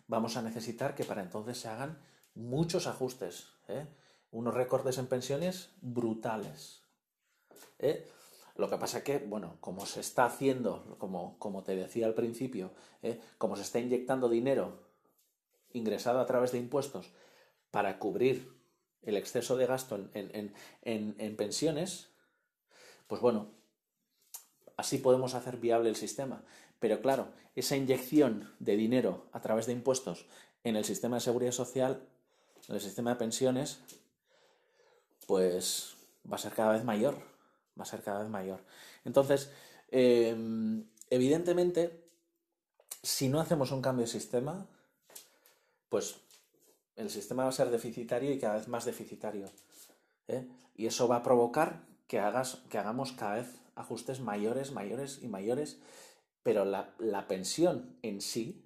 vamos 0.07 0.37
a 0.37 0.41
necesitar 0.41 0.95
que 0.95 1.03
para 1.03 1.21
entonces 1.21 1.57
se 1.57 1.67
hagan 1.67 2.01
muchos 2.33 2.87
ajustes. 2.87 3.49
¿eh? 3.67 3.85
Unos 4.31 4.53
recortes 4.53 4.97
en 4.97 5.07
pensiones 5.07 5.71
brutales. 5.81 6.83
¿eh? 7.79 8.07
Lo 8.55 8.69
que 8.69 8.77
pasa 8.77 8.99
es 8.99 9.03
que, 9.03 9.19
bueno, 9.19 9.57
como 9.59 9.85
se 9.85 9.99
está 9.99 10.25
haciendo, 10.25 10.95
como, 10.97 11.37
como 11.39 11.63
te 11.63 11.75
decía 11.75 12.07
al 12.07 12.13
principio, 12.13 12.71
¿eh? 13.01 13.19
como 13.37 13.55
se 13.55 13.61
está 13.61 13.79
inyectando 13.79 14.29
dinero 14.29 14.87
ingresado 15.73 16.19
a 16.19 16.25
través 16.25 16.51
de 16.51 16.57
impuestos 16.57 17.11
para 17.71 17.99
cubrir 17.99 18.57
el 19.03 19.15
exceso 19.15 19.57
de 19.57 19.67
gasto 19.67 20.09
en, 20.13 20.53
en 20.83 21.35
pensiones, 21.37 22.09
pues 23.05 23.21
bueno, 23.21 23.51
así 24.75 24.97
podemos 24.97 25.33
hacer 25.33 25.57
viable 25.57 25.89
el 25.89 25.95
sistema. 25.95 26.43
Pero 26.79 27.01
claro, 27.01 27.29
esa 27.55 27.75
inyección 27.75 28.53
de 28.59 28.77
dinero 28.77 29.25
a 29.31 29.41
través 29.41 29.65
de 29.65 29.73
impuestos 29.73 30.25
en 30.63 30.75
el 30.75 30.85
sistema 30.85 31.17
de 31.17 31.21
seguridad 31.21 31.51
social, 31.51 32.07
en 32.67 32.75
el 32.75 32.81
sistema 32.81 33.11
de 33.11 33.15
pensiones, 33.17 33.79
pues 35.27 35.97
va 36.29 36.37
a 36.37 36.39
ser 36.39 36.53
cada 36.53 36.71
vez 36.71 36.83
mayor, 36.83 37.15
va 37.79 37.83
a 37.83 37.85
ser 37.85 38.01
cada 38.01 38.21
vez 38.21 38.29
mayor. 38.29 38.63
Entonces, 39.05 39.51
em, 39.91 40.85
evidentemente, 41.11 42.09
si 43.03 43.29
no 43.29 43.39
hacemos 43.39 43.71
un 43.71 43.81
cambio 43.81 44.05
de 44.05 44.11
sistema, 44.11 44.67
pues 45.89 46.15
el 46.95 47.09
sistema 47.11 47.43
va 47.43 47.49
a 47.49 47.53
ser 47.53 47.69
deficitario 47.69 48.31
y 48.31 48.39
cada 48.39 48.55
vez 48.55 48.67
más 48.67 48.85
deficitario. 48.85 49.49
¿eh? 50.27 50.47
Y 50.75 50.87
eso 50.87 51.07
va 51.07 51.17
a 51.17 51.23
provocar 51.23 51.83
que, 52.07 52.19
hagas, 52.19 52.63
que 52.69 52.77
hagamos 52.77 53.11
cada 53.11 53.35
vez 53.35 53.59
ajustes 53.75 54.19
mayores, 54.19 54.71
mayores 54.71 55.19
y 55.21 55.27
mayores, 55.27 55.77
pero 56.41 56.65
la, 56.65 56.93
la 56.97 57.27
pensión 57.27 57.97
en 58.01 58.21
sí 58.21 58.65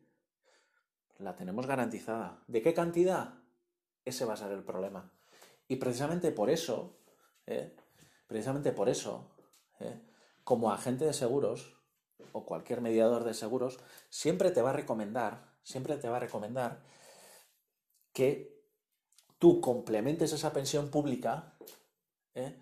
la 1.18 1.36
tenemos 1.36 1.68
garantizada. 1.68 2.44
¿De 2.48 2.62
qué 2.62 2.74
cantidad? 2.74 3.36
Ese 4.06 4.26
va 4.26 4.34
a 4.34 4.38
ser 4.38 4.52
el 4.52 4.64
problema. 4.64 5.12
Y 5.72 5.78
precisamente 5.78 6.34
por 6.34 6.50
eso, 6.50 6.98
¿eh? 7.48 7.74
precisamente 8.28 8.74
por 8.74 8.90
eso, 8.90 9.32
¿eh? 9.80 10.02
como 10.44 10.70
agente 10.70 11.06
de 11.06 11.14
seguros 11.14 11.78
o 12.34 12.46
cualquier 12.46 12.82
mediador 12.82 13.24
de 13.24 13.34
seguros, 13.34 13.80
siempre 14.10 14.52
te 14.52 14.62
va 14.62 14.72
a 14.72 14.74
recomendar, 14.74 15.56
siempre 15.64 15.96
te 15.96 16.10
va 16.10 16.18
a 16.18 16.20
recomendar 16.20 16.84
que 18.12 18.62
tú 19.40 19.62
complementes 19.62 20.34
esa 20.34 20.52
pensión 20.52 20.90
pública 20.90 21.56
¿eh? 22.36 22.54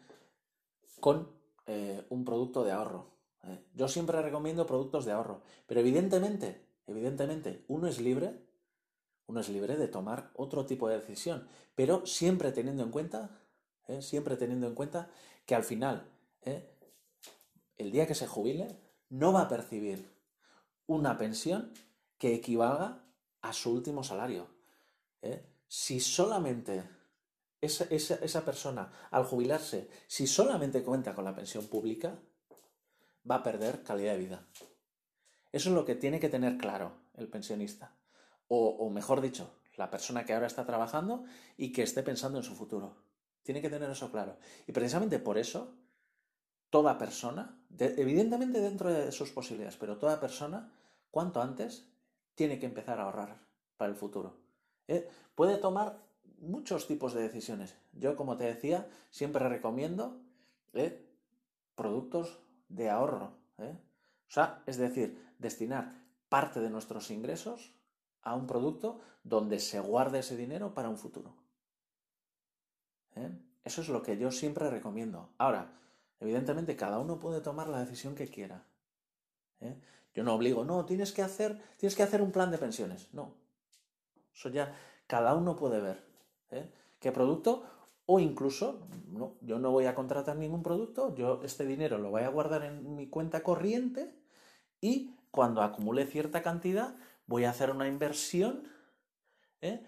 con 0.99 1.31
un 2.11 2.25
producto 2.25 2.63
de 2.63 2.73
ahorro. 2.73 3.07
Yo 3.73 3.87
siempre 3.87 4.21
recomiendo 4.21 4.67
productos 4.67 5.05
de 5.05 5.13
ahorro, 5.13 5.41
pero 5.65 5.79
evidentemente, 5.79 6.63
evidentemente, 6.85 7.65
uno 7.69 7.87
es 7.87 7.99
libre 7.99 8.49
uno 9.29 9.41
es 9.41 9.50
libre 9.50 9.77
de 9.77 9.88
tomar 9.88 10.31
otro 10.33 10.65
tipo 10.65 10.89
de 10.89 10.98
decisión, 10.98 11.48
pero 11.75 12.03
siempre 12.07 12.51
teniendo 12.51 12.81
en 12.81 12.89
cuenta, 12.89 13.29
¿eh? 13.88 14.01
siempre 14.01 14.36
teniendo 14.38 14.65
en 14.65 14.74
cuenta 14.74 15.07
que 15.45 15.53
al 15.53 15.63
final, 15.63 16.09
¿eh? 16.41 16.67
el 17.77 17.91
día 17.91 18.07
que 18.07 18.15
se 18.15 18.25
jubile, 18.25 18.75
no 19.09 19.31
va 19.31 19.41
a 19.41 19.48
percibir 19.48 20.12
una 20.88 21.19
pensión 21.19 21.71
que 22.17 22.33
equivalga 22.33 23.03
a 23.41 23.53
su 23.53 23.71
último 23.71 24.03
salario. 24.03 24.48
¿eh? 25.21 25.45
Si 25.67 26.00
solamente 26.00 26.89
esa, 27.62 27.83
esa 27.83 28.43
persona, 28.43 28.91
al 29.12 29.25
jubilarse, 29.25 29.91
si 30.07 30.25
solamente 30.25 30.83
cuenta 30.83 31.13
con 31.13 31.24
la 31.24 31.36
pensión 31.36 31.67
pública, 31.67 32.19
va 33.29 33.36
a 33.36 33.43
perder 33.43 33.83
calidad 33.83 34.13
de 34.13 34.19
vida. 34.19 34.48
Eso 35.51 35.69
es 35.69 35.75
lo 35.75 35.86
que 35.86 35.93
tiene 35.93 36.19
que 36.19 36.29
tener 36.29 36.57
claro 36.57 36.93
el 37.13 37.27
pensionista 37.27 37.99
o, 38.50 38.89
mejor 38.89 39.22
dicho, 39.22 39.51
la 39.77 39.89
persona 39.89 40.25
que 40.25 40.34
ahora 40.34 40.48
está 40.48 40.65
trabajando 40.65 41.24
y 41.56 41.72
que 41.72 41.84
esté 41.84 42.03
pensando 42.03 42.39
en 42.39 42.44
su 42.44 42.56
futuro. 42.56 42.98
Tiene 43.44 43.62
que 43.62 43.70
tener 43.70 43.89
eso 43.89 44.12
claro. 44.12 44.38
Y 44.68 44.72
precisamente 44.72 45.20
por 45.20 45.38
eso, 45.38 45.75
toda 46.70 46.98
persona, 46.98 47.58
evidentemente 47.77 48.60
dentro 48.60 48.91
de 48.91 49.12
sus 49.12 49.32
posibilidades, 49.32 49.77
pero 49.77 49.98
toda 49.98 50.20
persona, 50.20 50.72
cuanto 51.12 51.41
antes, 51.41 51.88
tiene 52.36 52.60
que 52.60 52.65
empezar 52.65 53.00
a 53.00 53.03
ahorrar 53.03 53.39
para 53.77 53.91
el 53.91 53.96
futuro. 53.96 54.38
¿Eh? 54.88 55.08
Puede 55.36 55.58
tomar 55.58 56.00
muchos 56.39 56.88
tipos 56.88 57.13
de 57.13 57.22
decisiones. 57.22 57.75
Yo, 57.94 58.15
como 58.15 58.36
te 58.36 58.46
decía, 58.46 58.88
siempre 59.12 59.48
recomiendo 59.48 60.22
¿eh? 60.74 61.06
productos 61.75 62.39
de 62.68 62.89
ahorro. 62.89 63.34
¿eh? 63.60 63.77
O 64.27 64.32
sea, 64.32 64.63
es 64.65 64.77
decir, 64.77 65.34
destinar 65.38 65.94
parte 66.29 66.60
de 66.60 66.70
nuestros 66.70 67.12
ingresos 67.12 67.74
a 68.21 68.35
un 68.35 68.47
producto 68.47 68.99
donde 69.23 69.59
se 69.59 69.79
guarde 69.79 70.19
ese 70.19 70.35
dinero 70.35 70.73
para 70.73 70.89
un 70.89 70.97
futuro. 70.97 71.35
¿Eh? 73.15 73.31
Eso 73.63 73.81
es 73.81 73.89
lo 73.89 74.01
que 74.01 74.17
yo 74.17 74.31
siempre 74.31 74.69
recomiendo. 74.69 75.29
Ahora, 75.38 75.73
evidentemente 76.19 76.75
cada 76.75 76.99
uno 76.99 77.19
puede 77.19 77.41
tomar 77.41 77.67
la 77.67 77.79
decisión 77.79 78.15
que 78.15 78.27
quiera. 78.27 78.65
¿Eh? 79.59 79.75
Yo 80.13 80.23
no 80.23 80.33
obligo, 80.33 80.63
no, 80.63 80.85
tienes 80.85 81.11
que 81.11 81.21
hacer, 81.21 81.61
tienes 81.77 81.95
que 81.95 82.03
hacer 82.03 82.21
un 82.21 82.31
plan 82.31 82.51
de 82.51 82.57
pensiones. 82.57 83.13
No. 83.13 83.35
Eso 84.33 84.49
ya 84.49 84.75
cada 85.07 85.35
uno 85.35 85.55
puede 85.55 85.79
ver. 85.79 86.03
¿eh? 86.51 86.71
¿Qué 86.99 87.11
producto? 87.11 87.63
O 88.05 88.19
incluso, 88.19 88.88
no, 89.11 89.35
yo 89.41 89.59
no 89.59 89.71
voy 89.71 89.85
a 89.85 89.93
contratar 89.93 90.35
ningún 90.35 90.63
producto, 90.63 91.13
yo 91.13 91.41
este 91.43 91.65
dinero 91.65 91.99
lo 91.99 92.09
voy 92.09 92.23
a 92.23 92.29
guardar 92.29 92.63
en 92.63 92.95
mi 92.95 93.07
cuenta 93.07 93.43
corriente 93.43 94.15
y 94.81 95.15
cuando 95.29 95.61
acumule 95.61 96.07
cierta 96.07 96.41
cantidad, 96.41 96.96
voy 97.29 97.46
a 97.46 97.51
hacer 97.51 97.70
una 97.70 97.87
inversión 97.87 98.68
¿eh? 99.61 99.85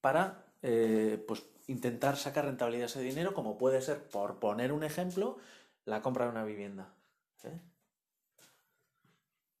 para 0.00 0.46
eh, 0.62 1.22
pues, 1.26 1.42
intentar 1.66 2.16
sacar 2.16 2.44
rentabilidad 2.44 2.84
a 2.84 2.86
ese 2.86 3.02
dinero, 3.02 3.34
como 3.34 3.58
puede 3.58 3.82
ser, 3.82 4.08
por 4.08 4.38
poner 4.38 4.72
un 4.72 4.84
ejemplo, 4.84 5.38
la 5.84 6.00
compra 6.00 6.26
de 6.26 6.30
una 6.30 6.44
vivienda. 6.44 6.94
¿eh? 7.42 7.60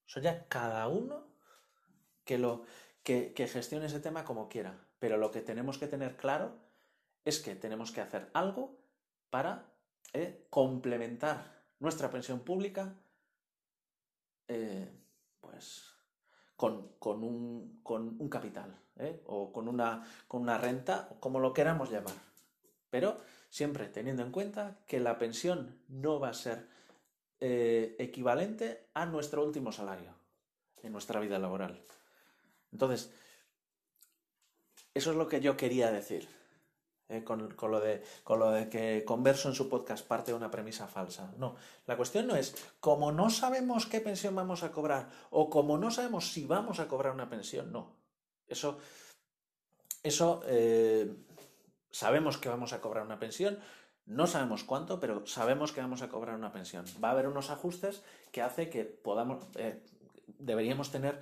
Eso 0.06 0.20
ya 0.20 0.46
cada 0.46 0.86
uno 0.86 1.26
que, 2.24 2.38
lo, 2.38 2.62
que, 3.02 3.34
gestione 3.52 3.86
ese 3.86 3.98
tema 3.98 4.24
como 4.24 4.48
quiera. 4.48 4.78
Pero 5.00 5.16
lo 5.16 5.32
que 5.32 5.40
tenemos 5.40 5.78
que 5.78 5.88
tener 5.88 6.16
claro 6.16 6.52
es 7.24 7.40
que 7.40 7.56
tenemos 7.56 7.90
que 7.90 8.02
hacer 8.02 8.30
algo 8.34 8.78
para 9.30 9.66
complementar 10.48 11.60
nuestra 11.78 12.10
pensión 12.10 12.40
pública 12.40 12.94
pues 15.40 15.89
con, 16.60 17.24
un, 17.24 18.28
capital 18.28 18.76
¿eh? 18.98 19.22
o 19.26 19.50
con 19.50 19.66
una, 19.66 20.04
con 20.28 20.42
una 20.42 20.58
renta, 20.58 21.08
como 21.18 21.40
lo 21.40 21.54
queramos 21.54 21.90
llamar. 21.90 22.14
Pero 22.90 23.22
siempre 23.48 23.88
teniendo 23.88 24.22
en 24.22 24.30
cuenta 24.30 24.76
que 24.86 25.00
la 25.00 25.16
pensión 25.16 25.78
no 25.88 26.20
va 26.20 26.28
a 26.28 26.34
ser 26.34 26.66
eh, 27.40 27.96
equivalente 27.98 28.88
a 28.92 29.06
nuestro 29.06 29.42
último 29.42 29.72
salario 29.72 30.12
en 30.82 30.92
nuestra 30.92 31.18
vida 31.20 31.38
laboral. 31.38 31.80
Entonces, 32.72 33.10
eso 34.92 35.12
es 35.12 35.16
lo 35.16 35.28
que 35.28 35.40
yo 35.40 35.56
quería 35.56 35.90
decir. 35.90 36.28
Eh, 37.10 37.24
con, 37.24 37.56
lo 37.60 37.80
de, 37.80 38.04
con 38.22 38.38
lo 38.38 38.52
de 38.52 38.68
que 38.68 39.04
Converso 39.04 39.48
en 39.48 39.54
su 39.56 39.68
podcast 39.68 40.06
parte 40.06 40.30
de 40.30 40.36
una 40.36 40.48
premisa 40.48 40.86
falsa. 40.86 41.34
No, 41.38 41.56
la 41.86 41.96
cuestión 41.96 42.28
no 42.28 42.36
es, 42.36 42.54
como 42.78 43.10
no 43.10 43.30
sabemos 43.30 43.86
qué 43.86 44.00
pensión 44.00 44.36
vamos 44.36 44.62
a 44.62 44.70
cobrar 44.70 45.08
o 45.30 45.50
como 45.50 45.76
no 45.76 45.90
sabemos 45.90 46.30
si 46.30 46.46
vamos 46.46 46.78
a 46.78 46.86
cobrar 46.86 47.12
una 47.12 47.28
pensión, 47.28 47.72
no. 47.72 47.96
Eso, 48.46 48.78
eso 50.04 50.42
eh, 50.46 51.12
sabemos 51.90 52.38
que 52.38 52.48
vamos 52.48 52.72
a 52.72 52.80
cobrar 52.80 53.04
una 53.04 53.18
pensión, 53.18 53.58
no 54.06 54.28
sabemos 54.28 54.62
cuánto, 54.62 55.00
pero 55.00 55.26
sabemos 55.26 55.72
que 55.72 55.80
vamos 55.80 56.02
a 56.02 56.08
cobrar 56.10 56.36
una 56.36 56.52
pensión. 56.52 56.84
Va 57.02 57.08
a 57.08 57.12
haber 57.12 57.26
unos 57.26 57.50
ajustes 57.50 58.04
que 58.30 58.40
hace 58.40 58.70
que 58.70 58.84
podamos, 58.84 59.44
eh, 59.56 59.82
deberíamos 60.38 60.92
tener, 60.92 61.20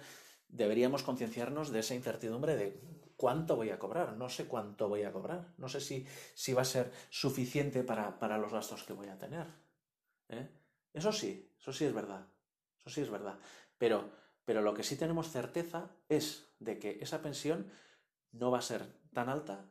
deberíamos 0.48 1.02
concienciarnos 1.02 1.70
de 1.70 1.80
esa 1.80 1.94
incertidumbre 1.94 2.56
de 2.56 2.78
cuánto 3.18 3.56
voy 3.56 3.70
a 3.70 3.80
cobrar, 3.80 4.16
no 4.16 4.28
sé 4.28 4.46
cuánto 4.46 4.88
voy 4.88 5.02
a 5.02 5.12
cobrar, 5.12 5.52
no 5.58 5.68
sé 5.68 5.80
si, 5.80 6.06
si 6.34 6.52
va 6.52 6.62
a 6.62 6.64
ser 6.64 6.92
suficiente 7.10 7.82
para, 7.82 8.38
los 8.38 8.52
gastos 8.52 8.84
que 8.84 8.92
voy 8.92 9.08
a 9.08 9.18
tener. 9.18 9.46
¿eh? 10.28 10.48
Eso 10.94 11.10
sí, 11.12 11.52
eso 11.58 11.72
sí 11.72 11.84
es 11.84 11.92
verdad, 11.92 12.28
eso 12.86 12.94
sí 12.94 13.00
es 13.00 13.10
verdad. 13.10 13.36
Pero, 13.76 14.08
pero 14.44 14.62
lo 14.62 14.72
que 14.72 14.84
sí 14.84 14.96
tenemos 14.96 15.32
certeza 15.32 15.90
es 16.08 16.54
de 16.60 16.78
que 16.78 17.00
esa 17.00 17.20
pensión 17.20 17.68
no 18.30 18.52
va 18.52 18.58
a 18.58 18.62
ser 18.62 18.86
tan 19.12 19.28
alta 19.28 19.64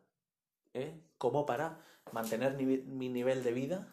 ¿eh? 0.74 1.02
como 1.18 1.46
para 1.46 1.80
mantener 2.12 2.58
mi 2.58 3.08
nivel 3.08 3.46
de 3.46 3.54
vida 3.54 3.88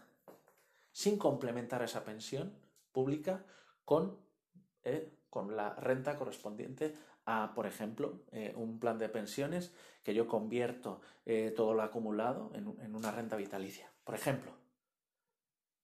sin 0.91 1.17
complementar 1.17 1.81
esa 1.83 2.05
pensión 2.05 2.59
pública 2.91 3.45
con, 3.85 4.19
¿eh? 4.83 5.17
con 5.31 5.57
la 5.57 5.75
renta 5.75 6.17
correspondiente 6.17 6.95
a, 7.27 7.53
por 7.55 7.67
ejemplo, 7.67 8.21
eh, 8.33 8.53
un 8.57 8.79
plan 8.79 8.99
de 8.99 9.09
pensiones 9.09 9.73
que 10.03 10.15
yo 10.15 10.29
convierto 10.29 11.01
eh, 11.25 11.53
todo 11.57 11.75
lo 11.75 11.83
acumulado 11.83 12.53
en, 12.55 12.95
una 12.95 13.11
renta 13.11 13.37
vitalicia. 13.37 13.91
Por 14.05 14.15
ejemplo, 14.15 14.53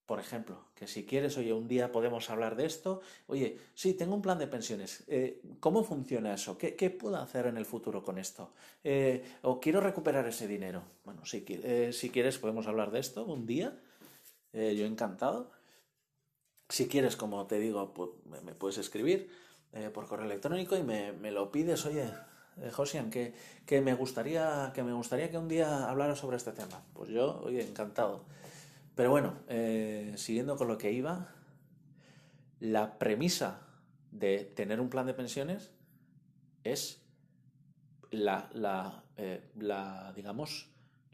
por 0.05 0.19
ejemplo, 0.19 0.67
que 0.75 0.87
si 0.87 1.07
quieres, 1.07 1.39
oye, 1.39 1.53
un 1.53 1.69
día 1.69 1.93
podemos 1.93 2.29
hablar 2.31 2.57
de 2.57 2.67
esto. 2.67 3.01
Oye, 3.29 3.59
sí, 3.75 3.95
tengo 3.95 4.15
un 4.15 4.23
plan 4.23 4.39
de 4.39 4.49
pensiones. 4.49 5.05
Eh, 5.07 5.41
¿Cómo 5.61 5.85
funciona 5.85 6.35
eso? 6.35 6.59
¿Qué, 6.59 6.91
puedo 6.91 7.17
hacer 7.17 7.47
en 7.47 7.57
el 7.57 7.65
futuro 7.65 8.03
con 8.03 8.19
esto? 8.19 8.53
¿O 9.43 9.61
quiero 9.61 9.81
recuperar 9.81 10.27
ese 10.27 10.49
dinero? 10.49 10.83
Bueno, 11.05 11.25
si, 11.25 11.45
si 11.93 12.11
quieres, 12.11 12.39
podemos 12.39 12.67
hablar 12.67 12.91
de 12.91 12.99
esto 12.99 13.25
un 13.25 13.47
día. 13.47 13.79
yo 14.53 14.85
encantado. 14.85 15.53
Si 16.69 16.89
quieres, 16.89 17.17
como 17.17 17.47
te 17.47 17.61
digo, 17.61 17.95
me 18.45 18.55
puedes 18.55 18.79
escribir. 18.79 19.31
Eh, 19.73 19.89
por 19.89 20.09
correo 20.09 20.27
electrónico 20.27 20.77
y 20.77 20.83
me, 20.83 21.31
lo 21.31 21.53
pides, 21.53 21.87
oye, 21.87 22.11
eh, 22.57 22.71
Josian, 22.73 23.09
que, 23.09 23.35
me 23.81 23.95
gustaría, 23.95 24.73
que 24.75 24.83
me 24.83 24.93
gustaría 24.93 25.31
que 25.31 25.39
un 25.39 25.47
día 25.47 25.89
hablara 25.89 26.17
sobre 26.17 26.39
este 26.39 26.51
tema. 26.51 26.83
Pues 26.93 27.09
yo, 27.11 27.41
oye, 27.45 27.63
encantado. 27.63 28.25
Pero 28.97 29.11
bueno, 29.11 29.35
eh, 29.49 30.13
siguiendo 30.17 30.57
con 30.57 30.67
lo 30.67 30.77
que 30.77 30.91
iba, 30.91 31.29
la 32.59 32.99
premisa 32.99 33.61
de 34.11 34.45
tener 34.45 34.81
un 34.81 34.91
plan 34.91 35.07
de 35.07 35.15
pensiones 35.15 35.71
es 36.65 37.01
la, 38.11 38.51
la, 38.53 39.05
la, 39.55 40.13
digamos, 40.17 40.69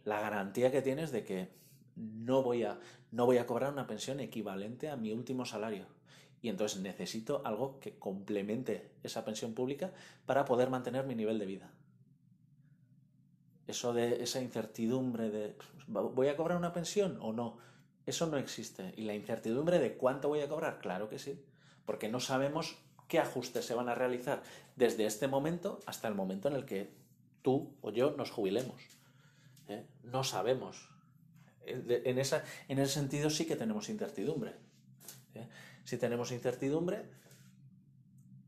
la 0.04 0.18
garantía 0.18 0.72
que 0.72 0.80
tienes 0.80 1.12
de 1.12 1.24
que 1.24 1.50
no 1.94 2.42
voy, 2.42 2.64
a, 2.64 2.80
no 3.10 3.26
voy 3.26 3.36
a 3.36 3.46
cobrar 3.46 3.70
una 3.70 3.86
pensión 3.86 4.18
equivalente 4.20 4.88
a 4.88 4.96
mi 4.96 5.12
último 5.12 5.44
salario 5.44 5.95
y 6.46 6.48
entonces 6.48 6.80
necesito 6.80 7.42
algo 7.44 7.80
que 7.80 7.98
complemente 7.98 8.92
esa 9.02 9.24
pensión 9.24 9.52
pública 9.52 9.90
para 10.26 10.44
poder 10.44 10.70
mantener 10.70 11.04
mi 11.04 11.16
nivel 11.16 11.40
de 11.40 11.46
vida. 11.46 11.72
Eso 13.66 13.92
de 13.92 14.22
esa 14.22 14.40
incertidumbre 14.40 15.28
de 15.30 15.56
¿voy 15.88 16.28
a 16.28 16.36
cobrar 16.36 16.56
una 16.56 16.72
pensión 16.72 17.18
o 17.20 17.32
no? 17.32 17.58
Eso 18.06 18.28
no 18.28 18.36
existe. 18.36 18.94
¿Y 18.96 19.02
la 19.02 19.14
incertidumbre 19.14 19.80
de 19.80 19.96
cuánto 19.96 20.28
voy 20.28 20.38
a 20.38 20.48
cobrar? 20.48 20.78
Claro 20.78 21.08
que 21.08 21.18
sí. 21.18 21.44
Porque 21.84 22.08
no 22.08 22.20
sabemos 22.20 22.78
qué 23.08 23.18
ajustes 23.18 23.64
se 23.64 23.74
van 23.74 23.88
a 23.88 23.96
realizar 23.96 24.44
desde 24.76 25.04
este 25.04 25.26
momento 25.26 25.80
hasta 25.84 26.06
el 26.06 26.14
momento 26.14 26.46
en 26.46 26.54
el 26.54 26.64
que 26.64 26.94
tú 27.42 27.74
o 27.80 27.90
yo 27.90 28.12
nos 28.12 28.30
jubilemos. 28.30 28.80
¿eh? 29.66 29.84
No 30.04 30.22
sabemos. 30.22 30.90
En, 31.66 32.20
esa, 32.20 32.44
en 32.68 32.78
ese 32.78 32.92
sentido 32.92 33.30
sí 33.30 33.46
que 33.46 33.56
tenemos 33.56 33.88
incertidumbre. 33.88 34.54
¿eh? 35.34 35.48
Si 35.86 35.98
tenemos 35.98 36.32
incertidumbre, 36.32 37.04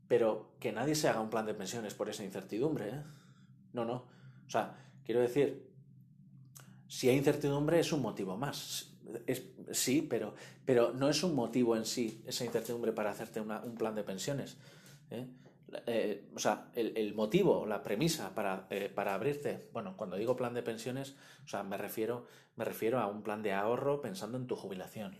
pero 0.09 0.51
que 0.59 0.73
nadie 0.73 0.93
se 0.93 1.07
haga 1.07 1.21
un 1.21 1.29
plan 1.29 1.45
de 1.45 1.53
pensiones 1.53 1.93
por 1.93 2.09
esa 2.09 2.25
incertidumbre. 2.25 2.89
¿eh? 2.89 3.03
No, 3.71 3.85
no. 3.85 3.93
O 4.45 4.49
sea, 4.49 4.75
quiero 5.05 5.21
decir, 5.21 5.71
si 6.89 7.07
hay 7.07 7.15
incertidumbre 7.15 7.79
es 7.79 7.93
un 7.93 8.01
motivo 8.01 8.35
más. 8.35 8.91
Es, 9.25 9.43
sí, 9.71 10.01
pero, 10.01 10.35
pero 10.65 10.91
no 10.91 11.07
es 11.07 11.23
un 11.23 11.33
motivo 11.33 11.77
en 11.77 11.85
sí 11.85 12.21
esa 12.27 12.43
incertidumbre 12.43 12.91
para 12.91 13.11
hacerte 13.11 13.39
un 13.39 13.75
plan 13.77 13.95
de 13.95 14.03
pensiones. 14.03 14.57
¿eh? 15.09 15.25
Eh, 15.85 16.29
o 16.35 16.39
sea, 16.39 16.71
el, 16.75 17.13
motivo, 17.13 17.65
la 17.65 17.83
premisa 17.83 18.35
para, 18.35 18.67
eh, 18.69 18.91
para, 18.93 19.13
abrirte, 19.13 19.69
bueno, 19.71 19.95
cuando 19.95 20.17
digo 20.17 20.35
plan 20.35 20.53
de 20.53 20.63
pensiones, 20.63 21.15
o 21.45 21.47
sea, 21.47 21.63
me 21.63 21.77
refiero, 21.77 22.27
me 22.57 22.65
refiero 22.65 22.99
a 22.99 23.07
un 23.07 23.21
plan 23.21 23.43
de 23.43 23.53
ahorro 23.53 24.01
pensando 24.01 24.37
en 24.37 24.47
tu 24.47 24.57
jubilación. 24.57 25.17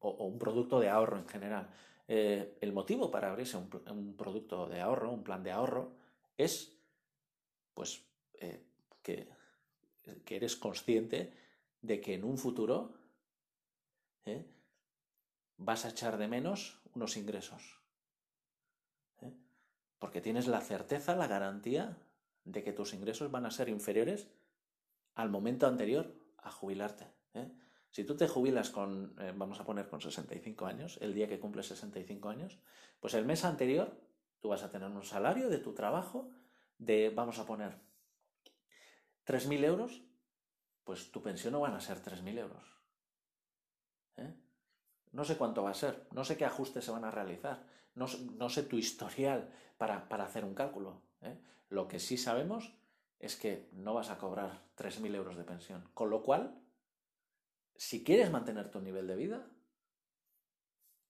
O, 0.00 0.10
un 0.26 0.38
producto 0.38 0.80
de 0.80 0.88
ahorro 0.88 1.18
en 1.18 1.28
general. 1.28 1.68
el 2.06 2.72
motivo 2.72 3.10
para 3.10 3.30
abrirse 3.30 3.56
un, 3.56 4.14
producto 4.16 4.66
de 4.66 4.80
ahorro, 4.80 5.10
un 5.10 5.24
plan 5.24 5.42
de 5.42 5.52
ahorro, 5.52 5.92
es, 6.36 6.76
pues, 7.74 8.02
que 9.02 9.28
que 10.24 10.36
eres 10.36 10.56
consciente 10.56 11.32
de 11.80 12.00
que 12.00 12.14
en 12.14 12.24
un 12.24 12.38
futuro 12.38 12.94
¿eh? 14.24 14.44
vas 15.56 15.84
a 15.84 15.90
echar 15.90 16.18
de 16.18 16.28
menos 16.28 16.80
unos 16.94 17.16
ingresos. 17.16 17.80
¿eh? 19.22 19.32
Porque 19.98 20.20
tienes 20.20 20.46
la 20.46 20.60
certeza, 20.60 21.16
la 21.16 21.26
garantía 21.26 21.96
de 22.44 22.62
que 22.62 22.72
tus 22.72 22.92
ingresos 22.92 23.30
van 23.30 23.46
a 23.46 23.50
ser 23.50 23.68
inferiores 23.68 24.28
al 25.14 25.30
momento 25.30 25.66
anterior 25.66 26.14
a 26.38 26.50
jubilarte. 26.50 27.06
¿Eh? 27.94 28.02
Si 28.02 28.04
tú 28.04 28.16
te 28.16 28.26
jubilas 28.26 28.70
con, 28.70 29.14
vamos 29.36 29.60
a 29.60 29.64
poner 29.64 29.88
con 29.88 30.00
65 30.00 30.66
años, 30.66 30.98
el 31.00 31.14
día 31.14 31.28
que 31.28 31.38
cumples 31.38 31.66
65 31.66 32.28
años, 32.28 32.58
pues 33.00 33.14
el 33.14 33.24
mes 33.24 33.44
anterior 33.44 33.96
tú 34.40 34.48
vas 34.48 34.62
a 34.62 34.70
tener 34.70 34.90
un 34.90 35.04
salario 35.04 35.48
de 35.48 35.58
tu 35.58 35.74
trabajo 35.74 36.30
de, 36.78 37.10
vamos 37.10 37.38
a 37.38 37.46
poner, 37.46 37.78
3.000 39.26 39.64
euros, 39.64 40.02
pues 40.82 41.10
tu 41.10 41.22
pensión 41.22 41.52
no 41.52 41.60
van 41.60 41.74
a 41.74 41.80
ser 41.80 42.02
3.000 42.02 42.38
euros. 42.38 42.66
¿Eh? 44.16 44.34
No 45.12 45.24
sé 45.24 45.36
cuánto 45.36 45.62
va 45.62 45.70
a 45.70 45.74
ser, 45.74 46.06
no 46.10 46.24
sé 46.24 46.36
qué 46.36 46.44
ajustes 46.44 46.84
se 46.84 46.90
van 46.90 47.04
a 47.04 47.10
realizar, 47.10 47.64
no, 47.94 48.08
sé 48.08 48.64
tu 48.64 48.76
historial 48.76 49.50
para, 49.78 50.06
hacer 50.24 50.44
un 50.44 50.54
cálculo. 50.54 51.02
¿eh? 51.22 51.40
Lo 51.68 51.86
que 51.86 52.00
sí 52.00 52.18
sabemos 52.18 52.74
es 53.20 53.36
que 53.36 53.70
no 53.72 53.94
vas 53.94 54.10
a 54.10 54.18
cobrar 54.18 54.64
3.000 54.76 55.14
euros 55.14 55.36
de 55.36 55.44
pensión. 55.44 55.88
Con 55.94 56.10
lo 56.10 56.22
cual, 56.22 56.60
si 57.76 58.04
quieres 58.04 58.30
mantener 58.30 58.70
tu 58.70 58.80
nivel 58.80 59.06
de 59.06 59.16
vida, 59.16 59.46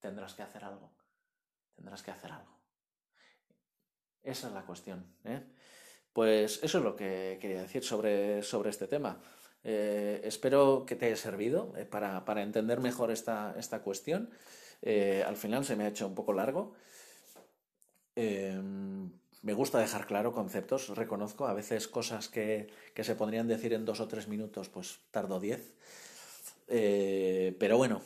tendrás 0.01 0.35
que 0.35 0.43
hacer 0.43 0.65
algo. 0.65 0.91
Tendrás 1.75 2.03
que 2.03 2.11
hacer 2.11 2.33
algo. 2.33 2.55
Esa 4.23 4.49
es 4.49 4.55
la 4.55 4.65
cuestión. 4.65 5.07
¿eh? 5.25 5.43
Pues 6.13 6.61
eso 6.63 6.79
es 6.79 6.85
lo 6.85 6.97
que 6.97 7.39
quería 7.41 7.63
decir 7.63 7.85
sobre, 7.85 8.43
sobre 8.43 8.71
este 8.71 8.87
tema. 8.87 9.21
Eh, 9.63 10.21
espero 10.25 10.85
que 10.87 10.97
te 10.97 11.07
haya 11.07 11.17
servido 11.17 11.75
eh, 11.77 11.85
para, 11.85 12.25
para, 12.25 12.43
entender 12.43 12.81
mejor 12.81 13.11
esta, 13.11 13.55
esta 13.59 13.83
cuestión. 13.83 14.31
Al 15.27 15.37
final 15.37 15.65
se 15.65 15.77
me 15.77 15.85
ha 15.85 15.89
hecho 15.89 16.07
un 16.07 16.15
poco 16.15 16.35
largo. 16.35 16.75
me 18.15 19.55
gusta 19.55 19.79
dejar 19.79 20.07
claro 20.07 20.33
conceptos, 20.33 20.89
reconozco, 20.91 21.47
a 21.47 21.55
veces 21.55 21.89
cosas 21.89 22.29
que, 22.29 22.67
que, 22.95 23.05
se 23.05 23.15
podrían 23.15 23.49
decir 23.49 23.73
en 23.73 23.87
dos 23.87 24.01
o 24.01 24.09
tres 24.09 24.29
minutos, 24.29 24.69
pues 24.69 25.01
tardo 25.11 25.41
diez. 25.41 25.73
Pero 26.67 27.77
bueno, 27.77 28.03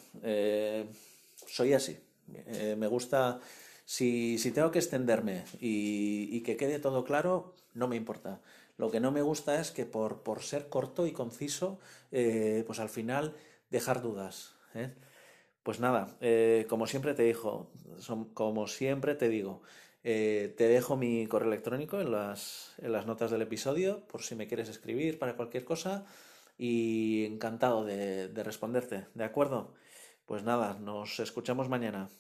soy 1.47 1.73
así. 1.73 1.99
me 2.77 2.87
gusta 2.87 3.41
si, 3.89 4.53
tengo 4.53 4.71
que 4.71 4.81
extenderme 4.81 5.45
y, 5.61 6.43
que 6.43 6.59
quede 6.59 6.79
todo 6.79 7.05
claro, 7.05 7.55
no 7.73 7.89
me 7.89 7.97
importa. 7.97 8.43
Lo 8.77 8.91
que 8.91 9.01
no 9.01 9.13
me 9.13 9.23
gusta 9.23 9.59
es 9.61 9.71
que 9.71 9.87
por, 9.87 10.43
ser 10.43 10.69
corto 10.69 11.07
y 11.07 11.13
conciso, 11.13 11.81
eh, 12.13 12.65
pues 12.67 12.81
al 12.81 12.91
final 12.91 13.35
dejar 13.71 14.03
dudas. 14.03 14.57
¿eh? 14.75 14.93
Pues 15.63 15.81
nada, 15.81 16.19
eh, 16.21 16.67
como 16.69 16.87
siempre 16.87 17.15
te 17.15 17.23
digo, 17.23 17.71
como 18.35 18.67
siempre 18.67 19.15
te 19.15 19.31
digo, 19.31 19.63
te 20.03 20.55
dejo 20.59 20.99
mi 20.99 21.27
correo 21.27 21.49
electrónico 21.49 21.99
en 21.99 22.13
las, 22.13 22.75
en 22.79 22.93
las 22.93 23.07
notas 23.07 23.31
del 23.31 23.41
episodio 23.41 24.07
por 24.07 24.23
si 24.23 24.35
me 24.35 24.47
quieres 24.47 24.69
escribir 24.69 25.19
para 25.19 25.35
cualquier 25.35 25.65
cosa 25.65 26.05
y 26.59 27.25
encantado 27.25 27.85
de 27.85 28.43
responderte, 28.45 29.07
¿de 29.15 29.25
acuerdo? 29.25 29.75
Pues 30.27 30.43
nada, 30.43 30.79
nos 30.79 31.21
escuchamos 31.21 31.69
mañana. 31.71 32.11